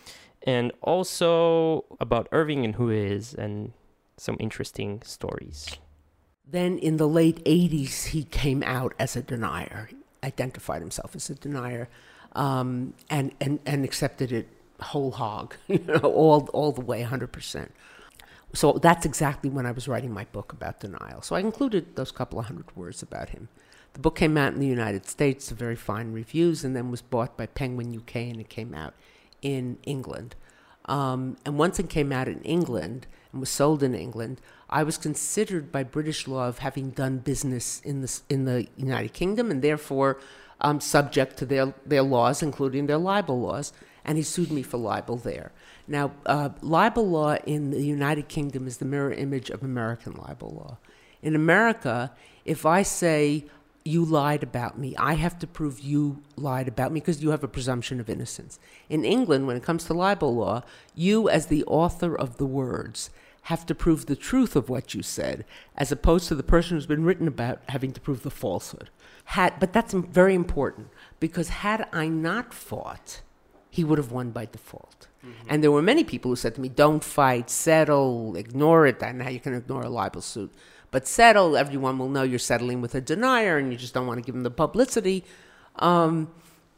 [0.42, 3.72] and also about Irving and who he is, and
[4.16, 5.78] some interesting stories.
[6.46, 9.88] Then in the late 80s, he came out as a denier,
[10.22, 11.88] identified himself as a denier,
[12.32, 14.48] um, and, and, and accepted it
[14.80, 17.68] whole hog, you know, all, all the way, 100%.
[18.54, 21.22] So that's exactly when I was writing my book about denial.
[21.22, 23.48] So I included those couple of hundred words about him.
[23.94, 27.36] The book came out in the United States, very fine reviews, and then was bought
[27.36, 28.94] by Penguin UK, and it came out
[29.42, 30.36] in England.
[30.86, 34.98] Um, and once it came out in England and was sold in England, I was
[34.98, 39.62] considered by British law of having done business in the, in the United Kingdom and
[39.62, 40.20] therefore
[40.60, 43.72] um, subject to their, their laws, including their libel laws.
[44.04, 45.52] And he sued me for libel there.
[45.86, 50.50] Now, uh, libel law in the United Kingdom is the mirror image of American libel
[50.50, 50.78] law.
[51.22, 52.12] In America,
[52.44, 53.46] if I say,
[53.84, 54.96] you lied about me.
[54.96, 58.58] I have to prove you lied about me because you have a presumption of innocence.
[58.88, 60.62] In England, when it comes to libel law,
[60.94, 63.10] you, as the author of the words,
[63.42, 65.44] have to prove the truth of what you said,
[65.76, 68.88] as opposed to the person who's been written about having to prove the falsehood.
[69.26, 70.88] Had, but that's very important
[71.20, 73.20] because had I not fought,
[73.68, 75.08] he would have won by default.
[75.48, 79.24] And there were many people who said to me, "Don't fight, settle, ignore it." Know
[79.24, 80.52] how you can ignore a libel suit,
[80.90, 81.56] but settle.
[81.56, 84.34] Everyone will know you're settling with a denier, and you just don't want to give
[84.34, 85.24] him the publicity.
[85.76, 86.32] Um,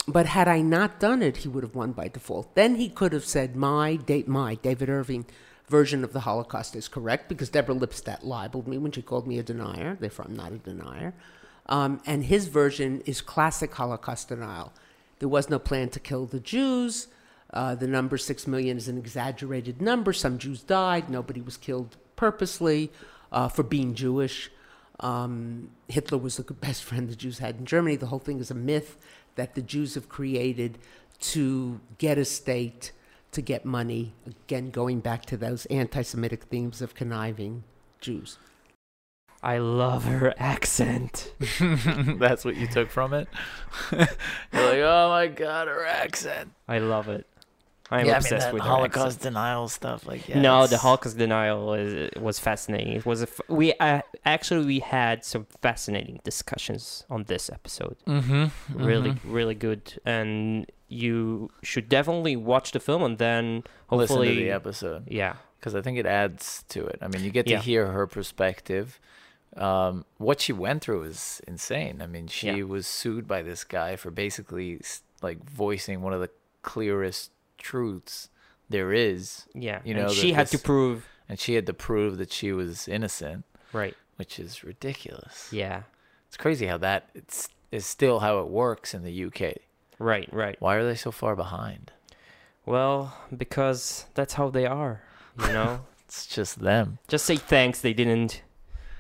[0.09, 2.55] but had I not done it, he would have won by default.
[2.55, 5.27] Then he could have said, "My, da- my David Irving
[5.69, 9.39] version of the Holocaust is correct," because Deborah Lipstadt libeled me when she called me
[9.39, 9.97] a denier.
[9.99, 11.13] Therefore, I'm not a denier.
[11.69, 14.73] Um, and his version is classic Holocaust denial.
[15.19, 17.09] There was no plan to kill the Jews.
[17.57, 20.13] Uh, the number six million is an exaggerated number.
[20.13, 21.09] Some Jews died.
[21.09, 22.93] Nobody was killed purposely
[23.33, 24.51] uh, for being Jewish.
[25.01, 27.97] Um, Hitler was the best friend the Jews had in Germany.
[27.97, 28.99] The whole thing is a myth
[29.37, 30.77] that the Jews have created
[31.19, 32.93] to get a state,
[33.33, 34.13] to get money.
[34.27, 37.65] Again, going back to those anti Semitic themes of conniving
[38.03, 38.37] Jews.
[39.43, 41.33] I love her accent.
[42.19, 43.29] That's what you took from it.
[43.93, 46.53] You're like, oh my god, her accent.
[46.69, 47.27] I love it.
[47.91, 49.23] I'm yeah, I mean, obsessed with her Holocaust accent.
[49.35, 50.07] denial stuff.
[50.07, 52.95] Like, yeah, no, the Holocaust denial is, was fascinating.
[52.95, 57.97] It was a f- we uh, actually we had some fascinating discussions on this episode.
[58.07, 59.19] Mhm, Really, mhm.
[59.25, 64.51] really good, and you should definitely watch the film and then listen hopefully, to the
[64.51, 66.99] episode yeah, because I think it adds to it.
[67.03, 67.61] I mean, you get to Yeah.
[67.61, 68.99] hear her perspective.
[69.57, 72.03] Um, what she went through is insane.
[72.03, 72.63] I mean, she Yeah.
[72.65, 74.81] was sued by this guy for basically
[75.23, 76.31] like voicing one of the
[76.63, 78.29] clearest truths
[78.69, 79.81] there is, Yeah.
[79.85, 81.07] You and know, she had to prove.
[81.29, 83.95] and she had to prove that she was innocent, Right.
[84.17, 85.49] which is ridiculous.
[85.53, 85.83] Yeah.
[86.29, 89.59] It's crazy how that it's is still how it works in the UK.
[89.99, 90.29] Right.
[90.33, 90.57] Right.
[90.61, 91.93] Why are they so far behind?
[92.65, 95.03] Well, because that's how they are.
[95.41, 95.81] You know.
[96.07, 96.99] It's just them.
[97.09, 97.81] Just say thanks.
[97.81, 98.43] They didn't.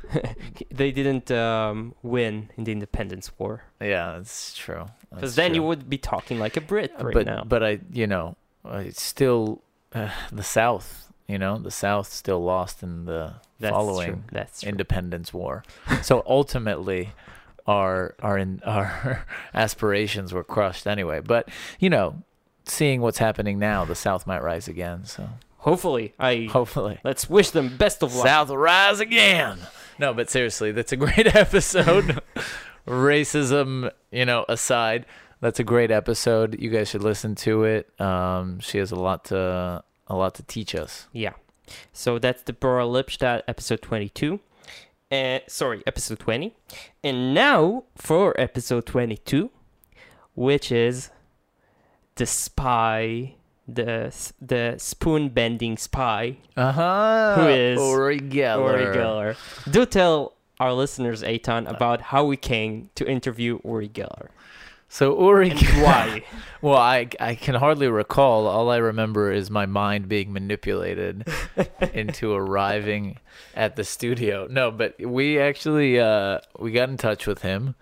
[0.73, 3.63] they didn't um, win in the independence war.
[3.81, 4.87] Yeah, that's true.
[5.15, 7.45] Because then you would be talking like a Brit Uh, right but now.
[7.47, 8.37] but I you know
[8.73, 9.63] it's still
[9.95, 11.13] uh, the South.
[11.27, 14.23] You know the South still lost in the That's following true.
[14.33, 14.69] That's true.
[14.69, 15.65] Independence War.
[16.03, 17.11] so ultimately,
[17.67, 21.21] our our in, our aspirations were crushed anyway.
[21.21, 21.49] But
[21.81, 22.23] you know,
[22.65, 25.05] seeing what's happening now, the South might rise again.
[25.05, 25.29] So
[25.67, 28.25] Hopefully, I hopefully, let's wish them best of luck.
[28.25, 29.59] South rise again.
[29.99, 32.21] No, but seriously, that's a great episode.
[32.87, 35.07] Racism, you know, aside,
[35.47, 36.61] that's a great episode.
[36.61, 38.01] You guys should listen to it.
[38.01, 41.07] Um, she has a lot to a lot to teach us.
[41.13, 41.35] Yeah.
[41.93, 44.41] So that's Deborah Lipstadt episode 22.
[45.13, 46.53] Uh, sorry, episode 20.
[47.05, 49.51] And now for episode 22,
[50.35, 51.11] which is
[52.17, 53.37] the spy,
[53.69, 57.35] the the spoon bending spy, Uh huh.
[57.37, 58.81] Who is Uri Geller?
[58.83, 59.37] Uri Geller.
[59.71, 64.31] Do tell our listeners, Eitan, about how we came to interview Uri Geller
[64.89, 66.25] So Uri, and why.
[66.63, 68.47] Well, I I can hardly recall.
[68.47, 71.29] All I remember is my mind being manipulated
[71.93, 73.19] into arriving
[73.55, 74.49] at the studio.
[74.51, 77.75] No, but we actually uh, we got in touch with him,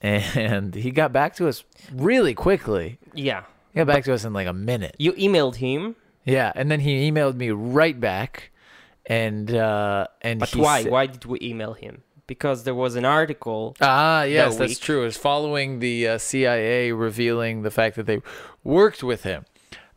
[0.00, 2.98] and he got back to us really quickly.
[3.12, 3.44] yeah.
[3.72, 4.96] He got back to us in like a minute.
[4.98, 8.50] You emailed him, Yeah, and then he emailed me right back,
[9.06, 10.82] and uh, and but why?
[10.84, 12.02] sa- Why did we email him?
[12.26, 15.02] Because there was an article Ah, yes, that's true.
[15.02, 18.22] It was following the uh, CIA revealing the fact that they
[18.62, 19.44] worked with him,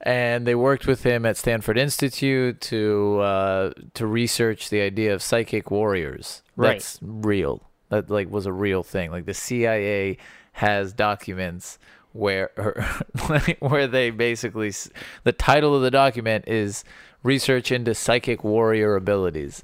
[0.01, 5.21] and they worked with him at Stanford Institute to uh, to research the idea of
[5.21, 6.41] psychic warriors.
[6.55, 6.73] Right.
[6.73, 7.63] That's real.
[7.89, 9.11] That like was a real thing.
[9.11, 10.17] Like the CIA
[10.53, 11.79] has documents
[12.13, 12.49] where
[13.59, 14.73] where they basically
[15.23, 16.83] the title of the document is
[17.23, 19.63] research into psychic warrior abilities.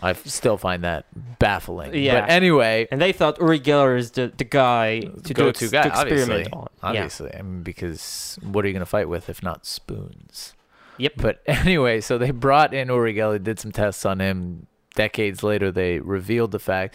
[0.00, 1.06] I still find that
[1.38, 1.94] baffling.
[1.94, 2.20] Yeah.
[2.20, 5.72] But anyway, And they thought Uri Geller is the, the guy to do go-to ex-
[5.72, 6.52] guy, to experiment obviously.
[6.52, 6.68] on.
[6.82, 10.54] Obviously, I mean, because what are you going to fight with if not spoons?
[10.98, 11.12] Yep.
[11.16, 14.66] But anyway, so they brought in Uri Geller, did some tests on him.
[14.94, 16.94] Decades later, they revealed the fact.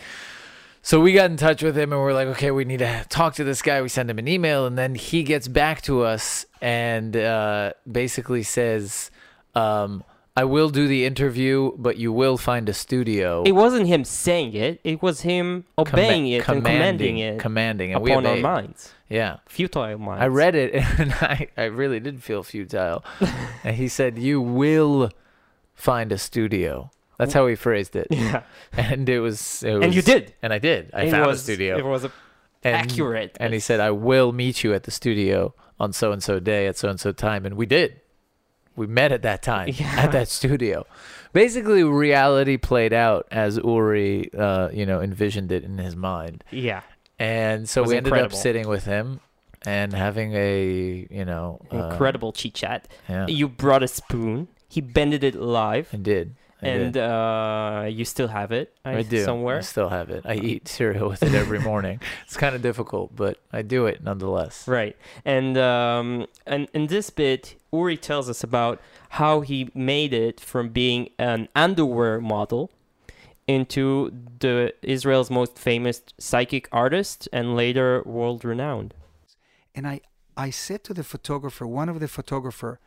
[0.82, 3.36] So we got in touch with him and we're like, okay, we need to talk
[3.36, 3.82] to this guy.
[3.82, 8.44] We send him an email and then he gets back to us and uh, basically
[8.44, 9.10] says,
[9.56, 10.04] um,
[10.36, 13.44] I will do the interview, but you will find a studio.
[13.46, 18.02] It wasn't him saying it; it was him obeying it and commanding it Commanding, and
[18.02, 19.38] we upon our minds, Yeah.
[19.48, 20.24] futile minds.
[20.24, 23.06] I read it and I, I really did feel futile.
[23.64, 25.12] and he said, You will
[25.76, 26.90] find a studio.
[27.20, 28.08] That's how he phrased it.
[28.10, 28.42] Yeah,
[28.74, 30.34] And it was, it was and you did.
[30.42, 30.90] And I did.
[30.96, 31.78] I It found was, a studio.
[31.78, 32.12] It was a,
[32.64, 33.38] and, accurate.
[33.40, 36.66] And he said, I will meet you at the studio on so and so day
[36.66, 37.46] at so and so time.
[37.46, 38.02] And we did.
[38.76, 39.96] We met at that time Yeah.
[39.98, 40.86] at that studio.
[41.32, 46.44] Basically, reality played out as Uri, uh, you know, envisioned it in his mind.
[46.52, 46.82] "Yeah,
[47.20, 48.36] And so we ended incredible.
[48.38, 49.20] up sitting with him
[49.66, 54.48] and having a, you know, uh, incredible chit chat." Yeah, You brought a spoon.
[54.70, 56.36] He bended it live, I did.
[56.62, 57.02] I and did.
[57.04, 58.74] uh, you still have it.
[58.86, 59.24] I, I do.
[59.24, 59.58] somewhere.
[59.58, 60.24] I still have it.
[60.26, 62.00] I eat cereal with it every morning.
[62.26, 64.66] it's kind of difficult, but I do it nonetheless.
[64.68, 64.96] Right.
[65.26, 70.70] And um and in this bit Uri tells us about how he made it from
[70.70, 72.72] being an underwear model
[73.48, 78.94] into the Israel's most famous psychic artist and later world renowned.
[79.76, 80.02] and I
[80.48, 82.80] I said to the photographer, one of the photographer,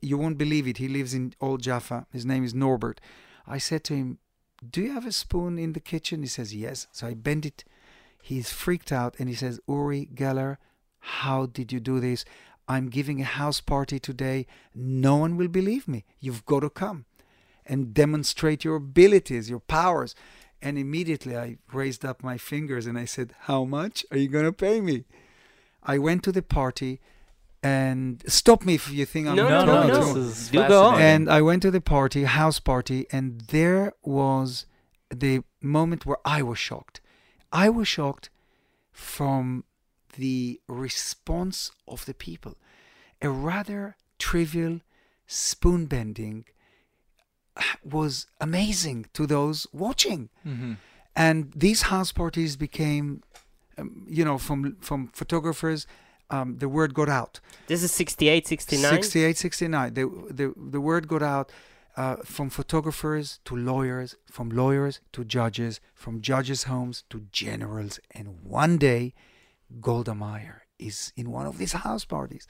[0.00, 0.78] you won't believe it.
[0.78, 2.06] He lives in Old Jaffa.
[2.12, 3.00] His name is Norbert.
[3.46, 4.18] I said to him,
[4.74, 7.64] "Do you have a spoon in the kitchen?" He says, "Yes." So I bend it.
[8.30, 10.56] He's freaked out and he says, "Uri Geller,
[11.20, 12.24] how did you do this?
[12.66, 14.46] I'm giving a house party today.
[14.74, 16.04] No one will believe me.
[16.20, 17.04] You've got to come
[17.66, 20.14] and demonstrate your abilities, your powers."
[20.62, 24.46] And immediately I raised up my fingers and I said, "How much are you going
[24.46, 25.04] to pay me?"
[25.82, 27.00] I went to the party
[27.62, 30.06] and stop me if you think I'm No, no, no, talking no, no.
[30.06, 30.14] much.
[30.14, 31.00] This is Do go on.
[31.00, 34.66] And I went to the party, house party, and there was
[35.10, 37.00] the moment where I was shocked.
[37.52, 38.30] I was shocked
[38.92, 39.64] from
[40.18, 42.54] the response of the people.
[43.22, 44.80] A rather trivial
[45.26, 46.44] spoon bending
[47.84, 50.28] was amazing to those watching.
[50.44, 50.76] Mhm.
[51.14, 53.22] And these house parties became,
[53.78, 55.86] um, you know, from from photographers,
[56.30, 57.40] um, the word got out.
[57.68, 58.90] This is 68, 69?
[58.90, 59.94] 68, 69.
[59.94, 61.52] The, the, the word got out
[61.96, 68.00] uh, from photographers to lawyers, from lawyers to judges, from judges' homes to generals.
[68.10, 69.14] And one day,
[69.80, 72.46] Golda Meir is in one of these house parties.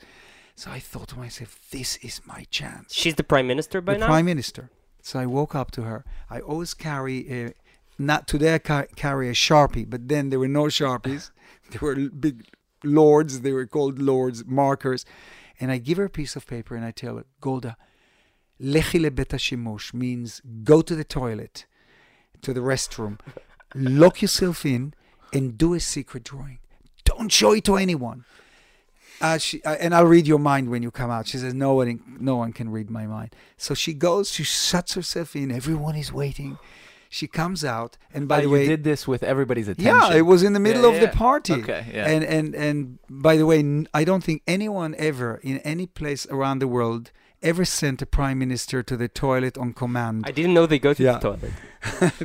[0.56, 2.94] So I thought to myself, this is my chance.
[2.94, 4.06] She's the prime minister by the now?
[4.06, 4.70] prime minister.
[5.02, 6.04] So I woke up to her.
[6.30, 7.54] I always carry a,
[7.98, 11.30] not today I ca- carry a sharpie, but then there were no sharpies.
[11.70, 12.46] there were big
[12.84, 13.40] lords.
[13.40, 15.04] They were called lords markers,
[15.60, 17.76] and I give her a piece of paper and I tell her, Golda,
[18.60, 21.66] lechi lebet means go to the toilet,
[22.42, 23.18] to the restroom,
[23.74, 24.94] lock yourself in,
[25.32, 26.58] and do a secret drawing.
[27.05, 28.24] Don't show it to anyone.
[29.20, 31.26] Uh, she, uh, and I'll read your mind when you come out.
[31.28, 33.34] She says, no one, no one can read my mind.
[33.57, 35.50] So she goes, she shuts herself in.
[35.52, 36.59] Everyone is waiting.
[37.09, 39.94] She comes out, and by Uh, the you way, did this with everybody's attention.
[39.94, 41.52] yeah, it was in the middle Yeah, of the party.
[41.52, 42.09] Okay, yeah.
[42.09, 46.26] And and and by the way, n- I don't think anyone ever in any place
[46.26, 50.24] around the world ever sent a prime minister to the toilet on command.
[50.26, 51.18] I didn't know they go to Yeah.
[51.18, 51.52] the toilet.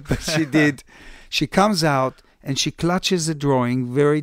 [0.09, 0.84] but she did.
[1.32, 4.20] She comes out and she clutches the drawing very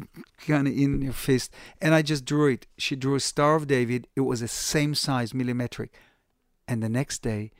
[0.47, 1.51] kind of in her fist,
[1.81, 2.67] and I just drew it.
[2.77, 4.07] She drew a Star of David.
[4.15, 5.89] It was the same size, millimetric.
[6.67, 7.51] And the next day,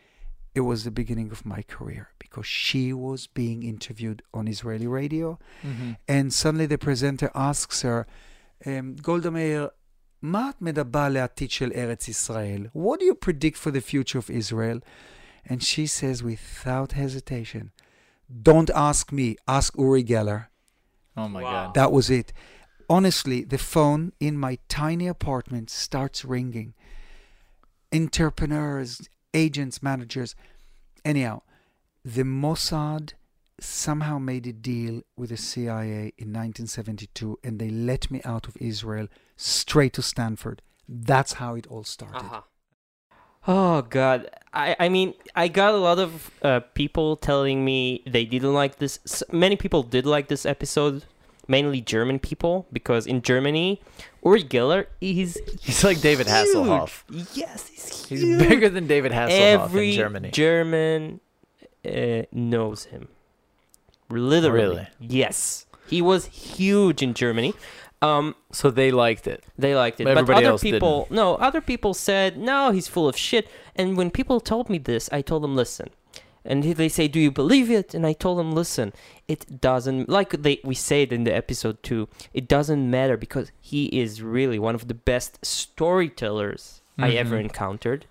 [0.54, 5.40] it was the beginning of my career because she was being interviewed on Israeli radio,
[5.64, 5.98] Mhm.
[6.08, 8.06] and suddenly the presenter asks her,
[8.66, 9.70] um, Golda Meir,
[10.24, 12.68] מה את מדבר לעתיד של ארץ ישראל?
[12.76, 14.80] What do you predict for the future of Israel?
[15.50, 17.72] And she says without hesitation,
[18.43, 20.47] don't ask me, ask Uri Geller.
[21.17, 21.51] Oh my Wow.
[21.67, 21.75] god.
[21.75, 22.33] That was it.
[22.89, 26.75] Honestly, the phone in my tiny apartment starts ringing.
[27.93, 30.35] Entrepreneurs, agents, managers.
[31.05, 31.43] Anyhow,
[32.05, 33.13] the Mossad
[33.61, 38.57] somehow made a deal with the CIA in 1972 and they let me out of
[38.61, 40.63] Israel straight to Stanford.
[40.89, 42.17] That's how it all started.
[42.19, 42.43] Uh-huh.
[43.49, 48.25] Oh god, I I mean I got a lot of uh, people telling me they
[48.25, 48.99] didn't like this.
[49.05, 51.05] S- many people did like this episode,
[51.47, 53.81] mainly German people, because in Germany,
[54.25, 57.05] Uri Geller is He's like David Hasselhoff.
[57.35, 58.21] Yes, he's huge.
[58.21, 59.31] He's bigger than David Hasselhoff
[59.67, 60.31] Every in Germany.
[60.31, 61.21] German
[61.87, 63.09] uh, knows him.
[64.09, 64.89] Literally, Really?
[65.01, 67.55] yes, he was huge in Germany.
[68.03, 69.43] Um, so they liked it.
[69.59, 73.17] they liked it, But but other people, no, other people said no, he's full of
[73.17, 73.49] shit.
[73.75, 75.89] And when people told me this, I told them, listen.
[76.45, 77.95] And he- they say, do you believe it?
[77.95, 78.93] And I told them, listen,
[79.27, 80.09] it doesn't.
[80.09, 84.59] Like they we said in the episode two, it doesn't matter because he is really
[84.59, 88.07] one of the best storytellers I ever encountered.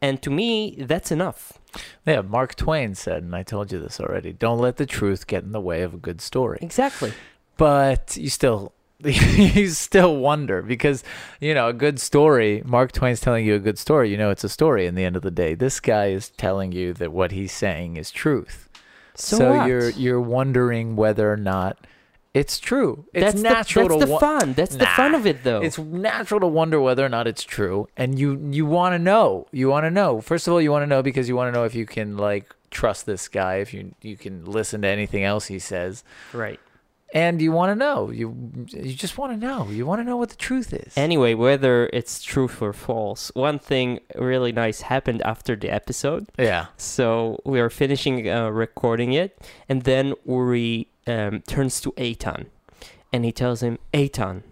[0.00, 1.58] And to me, that's enough.
[2.06, 4.32] Yeah, Mark Twain said, and I told you this already.
[4.32, 6.58] Don't let the truth get in the way of a good story.
[6.60, 7.12] Exactly.
[7.56, 8.72] But you still,
[9.04, 11.02] you still wonder because
[11.40, 12.62] you know a good story.
[12.64, 14.10] Mark Twain's telling you a good story.
[14.10, 14.86] You know it's a story.
[14.86, 17.96] In the end of the day, this guy is telling you that what he's saying
[17.96, 18.68] is truth.
[19.14, 19.68] So, what?
[19.68, 21.78] you're you're wondering whether or not
[22.34, 23.04] it's true.
[23.12, 24.52] It's that's natural the, that's to the wa- fun.
[24.54, 25.60] That's the fun of it, though.
[25.60, 29.46] It's natural to wonder whether or not it's true, and you you want to know.
[29.52, 30.20] You want to know.
[30.20, 32.16] First of all, you want to know because you want to know if you can
[32.16, 36.58] like trust this guy, if you you can listen to anything else he says, right.
[37.12, 38.10] And you want to know.
[38.10, 38.34] You
[38.68, 39.68] you just want to know.
[39.68, 40.96] You want to know what the truth is.
[40.96, 46.26] Anyway, whether it's true or false, one thing really nice happened after the episode.
[46.38, 46.66] yeah.
[46.76, 49.38] So we are finishing uh, recording it,
[49.68, 52.46] and then Uri um, turns to Eitan,
[53.12, 54.42] and he tells him, "Eitan,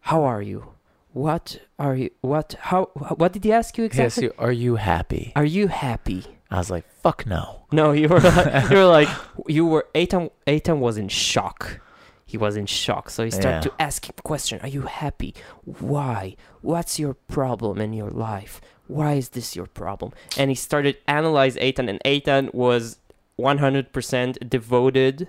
[0.00, 0.74] how are you?
[1.12, 2.10] What are you?
[2.20, 2.54] What?
[2.60, 2.90] How?
[2.94, 4.24] What did he ask you exactly?
[4.24, 8.20] you, "Are you happy?" Are you happy?" I was like, "Fuck no." No, you were
[8.20, 9.08] like, you were like
[9.48, 10.30] you were Eitan.
[10.46, 11.80] Eitan was in shock.
[12.26, 13.10] He was in shock.
[13.10, 13.70] So he started Yeah.
[13.70, 15.34] to ask him question: Are you happy?
[15.64, 16.36] Why?
[16.60, 18.60] What's your problem in your life?
[18.86, 20.12] Why is this your problem?
[20.36, 22.98] And he started analyze Eitan, and Eitan was
[23.38, 25.28] 100% devoted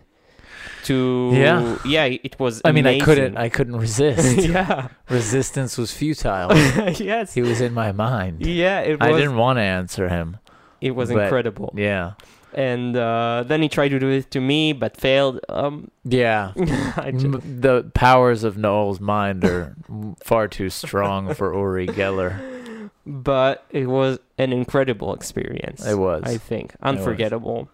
[0.86, 1.32] to.
[1.34, 1.78] Yeah.
[1.86, 2.06] yeah.
[2.06, 2.62] It was.
[2.66, 3.38] I mean, I couldn't.
[3.38, 4.48] I couldn't resist.
[4.50, 4.90] yeah.
[5.10, 6.56] Resistance was futile.
[7.00, 7.34] yes.
[7.34, 8.46] he was in my mind.
[8.46, 8.82] Yeah.
[8.82, 9.10] It was.
[9.10, 10.38] I didn't want to answer him.
[10.84, 11.74] It was but- incredible.
[11.76, 12.14] Yeah.
[12.56, 15.40] And uh, then he tried to do it to me, but failed.
[15.50, 15.90] Um.
[16.04, 16.52] Yeah.
[16.98, 19.76] I ju- M- the powers of Noel's mind are
[20.24, 22.92] far too strong for Uri Geller.
[23.08, 25.84] but it was an incredible experience.
[25.84, 26.22] It was.
[26.26, 27.70] I think unforgettable.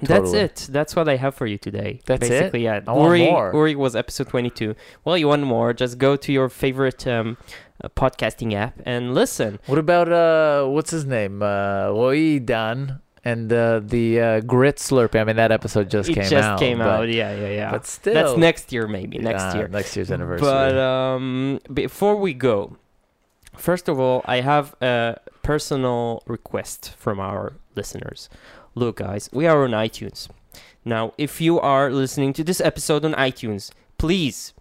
[0.00, 0.68] That's it.
[0.70, 2.00] That's what I have for you today.
[2.06, 2.28] That's it?
[2.28, 2.80] Basically, yeah.
[2.86, 3.50] I want Uri, more.
[3.52, 4.76] Uri was episode twenty-two.
[5.04, 5.72] Well, you want more?
[5.72, 7.36] Just go to your favorite um,
[7.82, 9.58] uh, podcasting app and listen.
[9.66, 11.42] What about uh, what's his name?
[11.42, 15.20] Uh, Roy Dan and uh, the uh, grit slurpee.
[15.20, 16.58] I mean, that episode just it came just out.
[16.58, 17.08] came but, out.
[17.08, 17.70] Yeah, yeah, yeah.
[17.70, 19.68] But still, That's next year, maybe next year.
[19.68, 20.46] Next year's anniversary.
[20.46, 22.76] But um, before we go,
[23.56, 28.28] first of all, I have a personal request from our listeners.
[28.74, 30.28] Look, guys, we are on iTunes.
[30.84, 34.54] Now, if you are listening to this episode on iTunes, please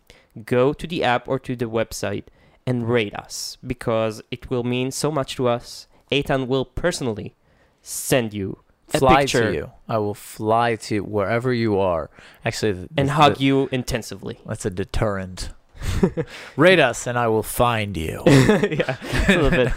[0.46, 2.26] go to the app or to the website
[2.68, 5.88] and rate us because it will mean so much to us.
[6.12, 7.34] Eitan will personally
[7.82, 8.60] send you
[8.94, 9.72] a fly picture to you.
[9.88, 12.10] I will fly to wherever you are.
[12.46, 14.40] Actually, th- and th- hug th- you intensively.
[14.46, 15.50] That's a deterrent.
[16.56, 18.24] Rate us, and I will find you.
[18.28, 18.98] yeah,
[19.28, 19.74] a little bit.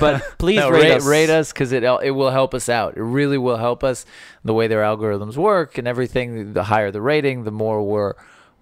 [0.00, 1.06] But please No, rate, rate, us.
[1.06, 2.96] rate us because it it will help us out.
[2.96, 4.04] It really will help us.
[4.44, 6.52] The way their algorithms work and everything.
[6.52, 8.14] The higher the rating, the more we're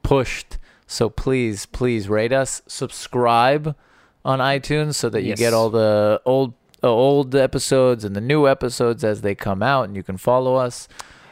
[0.03, 0.59] pushed.
[0.87, 2.63] So please, please rate us.
[2.67, 3.75] Subscribe
[4.25, 5.39] on iTunes so that you Yes.
[5.39, 9.85] get all the old uh, old episodes and the new episodes as they come out,
[9.87, 10.87] and you can follow us.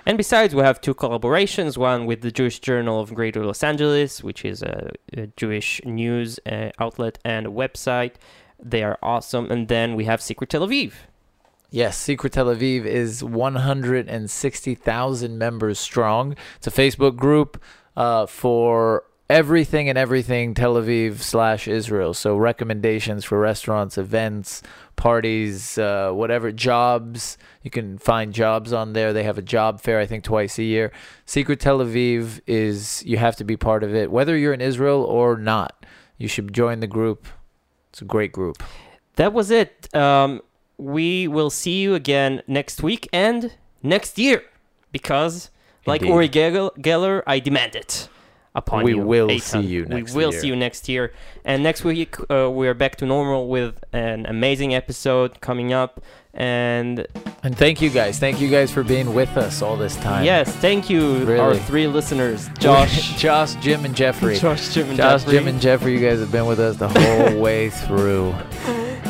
[0.06, 4.24] And besides, we have two collaborations one with the Jewish Journal of Greater Los Angeles,
[4.24, 8.14] which is a, a Jewish news uh, outlet and website.
[8.58, 9.50] They are awesome.
[9.50, 10.92] And then we have Secret Tel Aviv.
[11.70, 16.34] Yes, Secret Tel Aviv is 160,000 members strong.
[16.56, 17.62] It's a Facebook group
[17.96, 22.12] uh, for everything and everything Tel Aviv slash Israel.
[22.12, 24.62] So recommendations for restaurants, events,
[24.94, 27.38] parties, uh, whatever, jobs.
[27.62, 29.14] You can find jobs on there.
[29.14, 30.92] They have a job fair, I think, twice a year.
[31.24, 35.02] Secret Tel Aviv is, you have to be part of it, whether you're in Israel
[35.02, 35.86] or not.
[36.18, 37.26] You should join the group.
[37.88, 38.62] It's a great group.
[39.16, 39.92] That was it.
[39.94, 40.42] Um,
[40.76, 44.42] we will see you again next week and next year
[44.92, 45.50] because,
[45.86, 46.12] like Indeed.
[46.12, 48.08] Uri Geller, I demand it
[48.54, 48.98] upon We you.
[48.98, 49.40] will Eitan.
[49.42, 50.40] see you next We will year.
[50.40, 51.12] see you next year.
[51.44, 56.00] And next week, uh, we're back to normal with an amazing episode coming up.
[56.34, 57.06] And
[57.42, 58.18] And thank you guys.
[58.18, 60.24] Thank you guys for being with us all this time.
[60.24, 64.38] yes, thank you, our three listeners Josh, Josh, Jim, and Jeffrey.
[64.44, 65.38] Josh, Jim, and Josh, Jeffrey.
[65.38, 68.34] Jim, and Jeffrey, you guys have been with us the whole way through.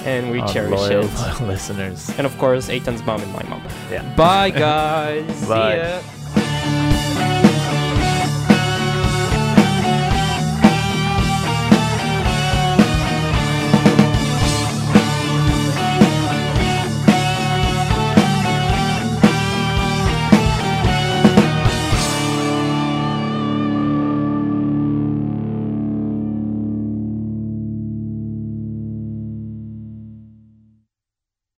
[0.05, 1.41] and we our cherish loyal it.
[1.47, 2.11] listeners.
[2.19, 3.63] And of course, Eitan's mom and my mom.
[3.91, 4.03] Yeah.
[4.17, 5.47] Bye, guys.
[5.47, 5.77] Bye.
[5.77, 6.22] See ya.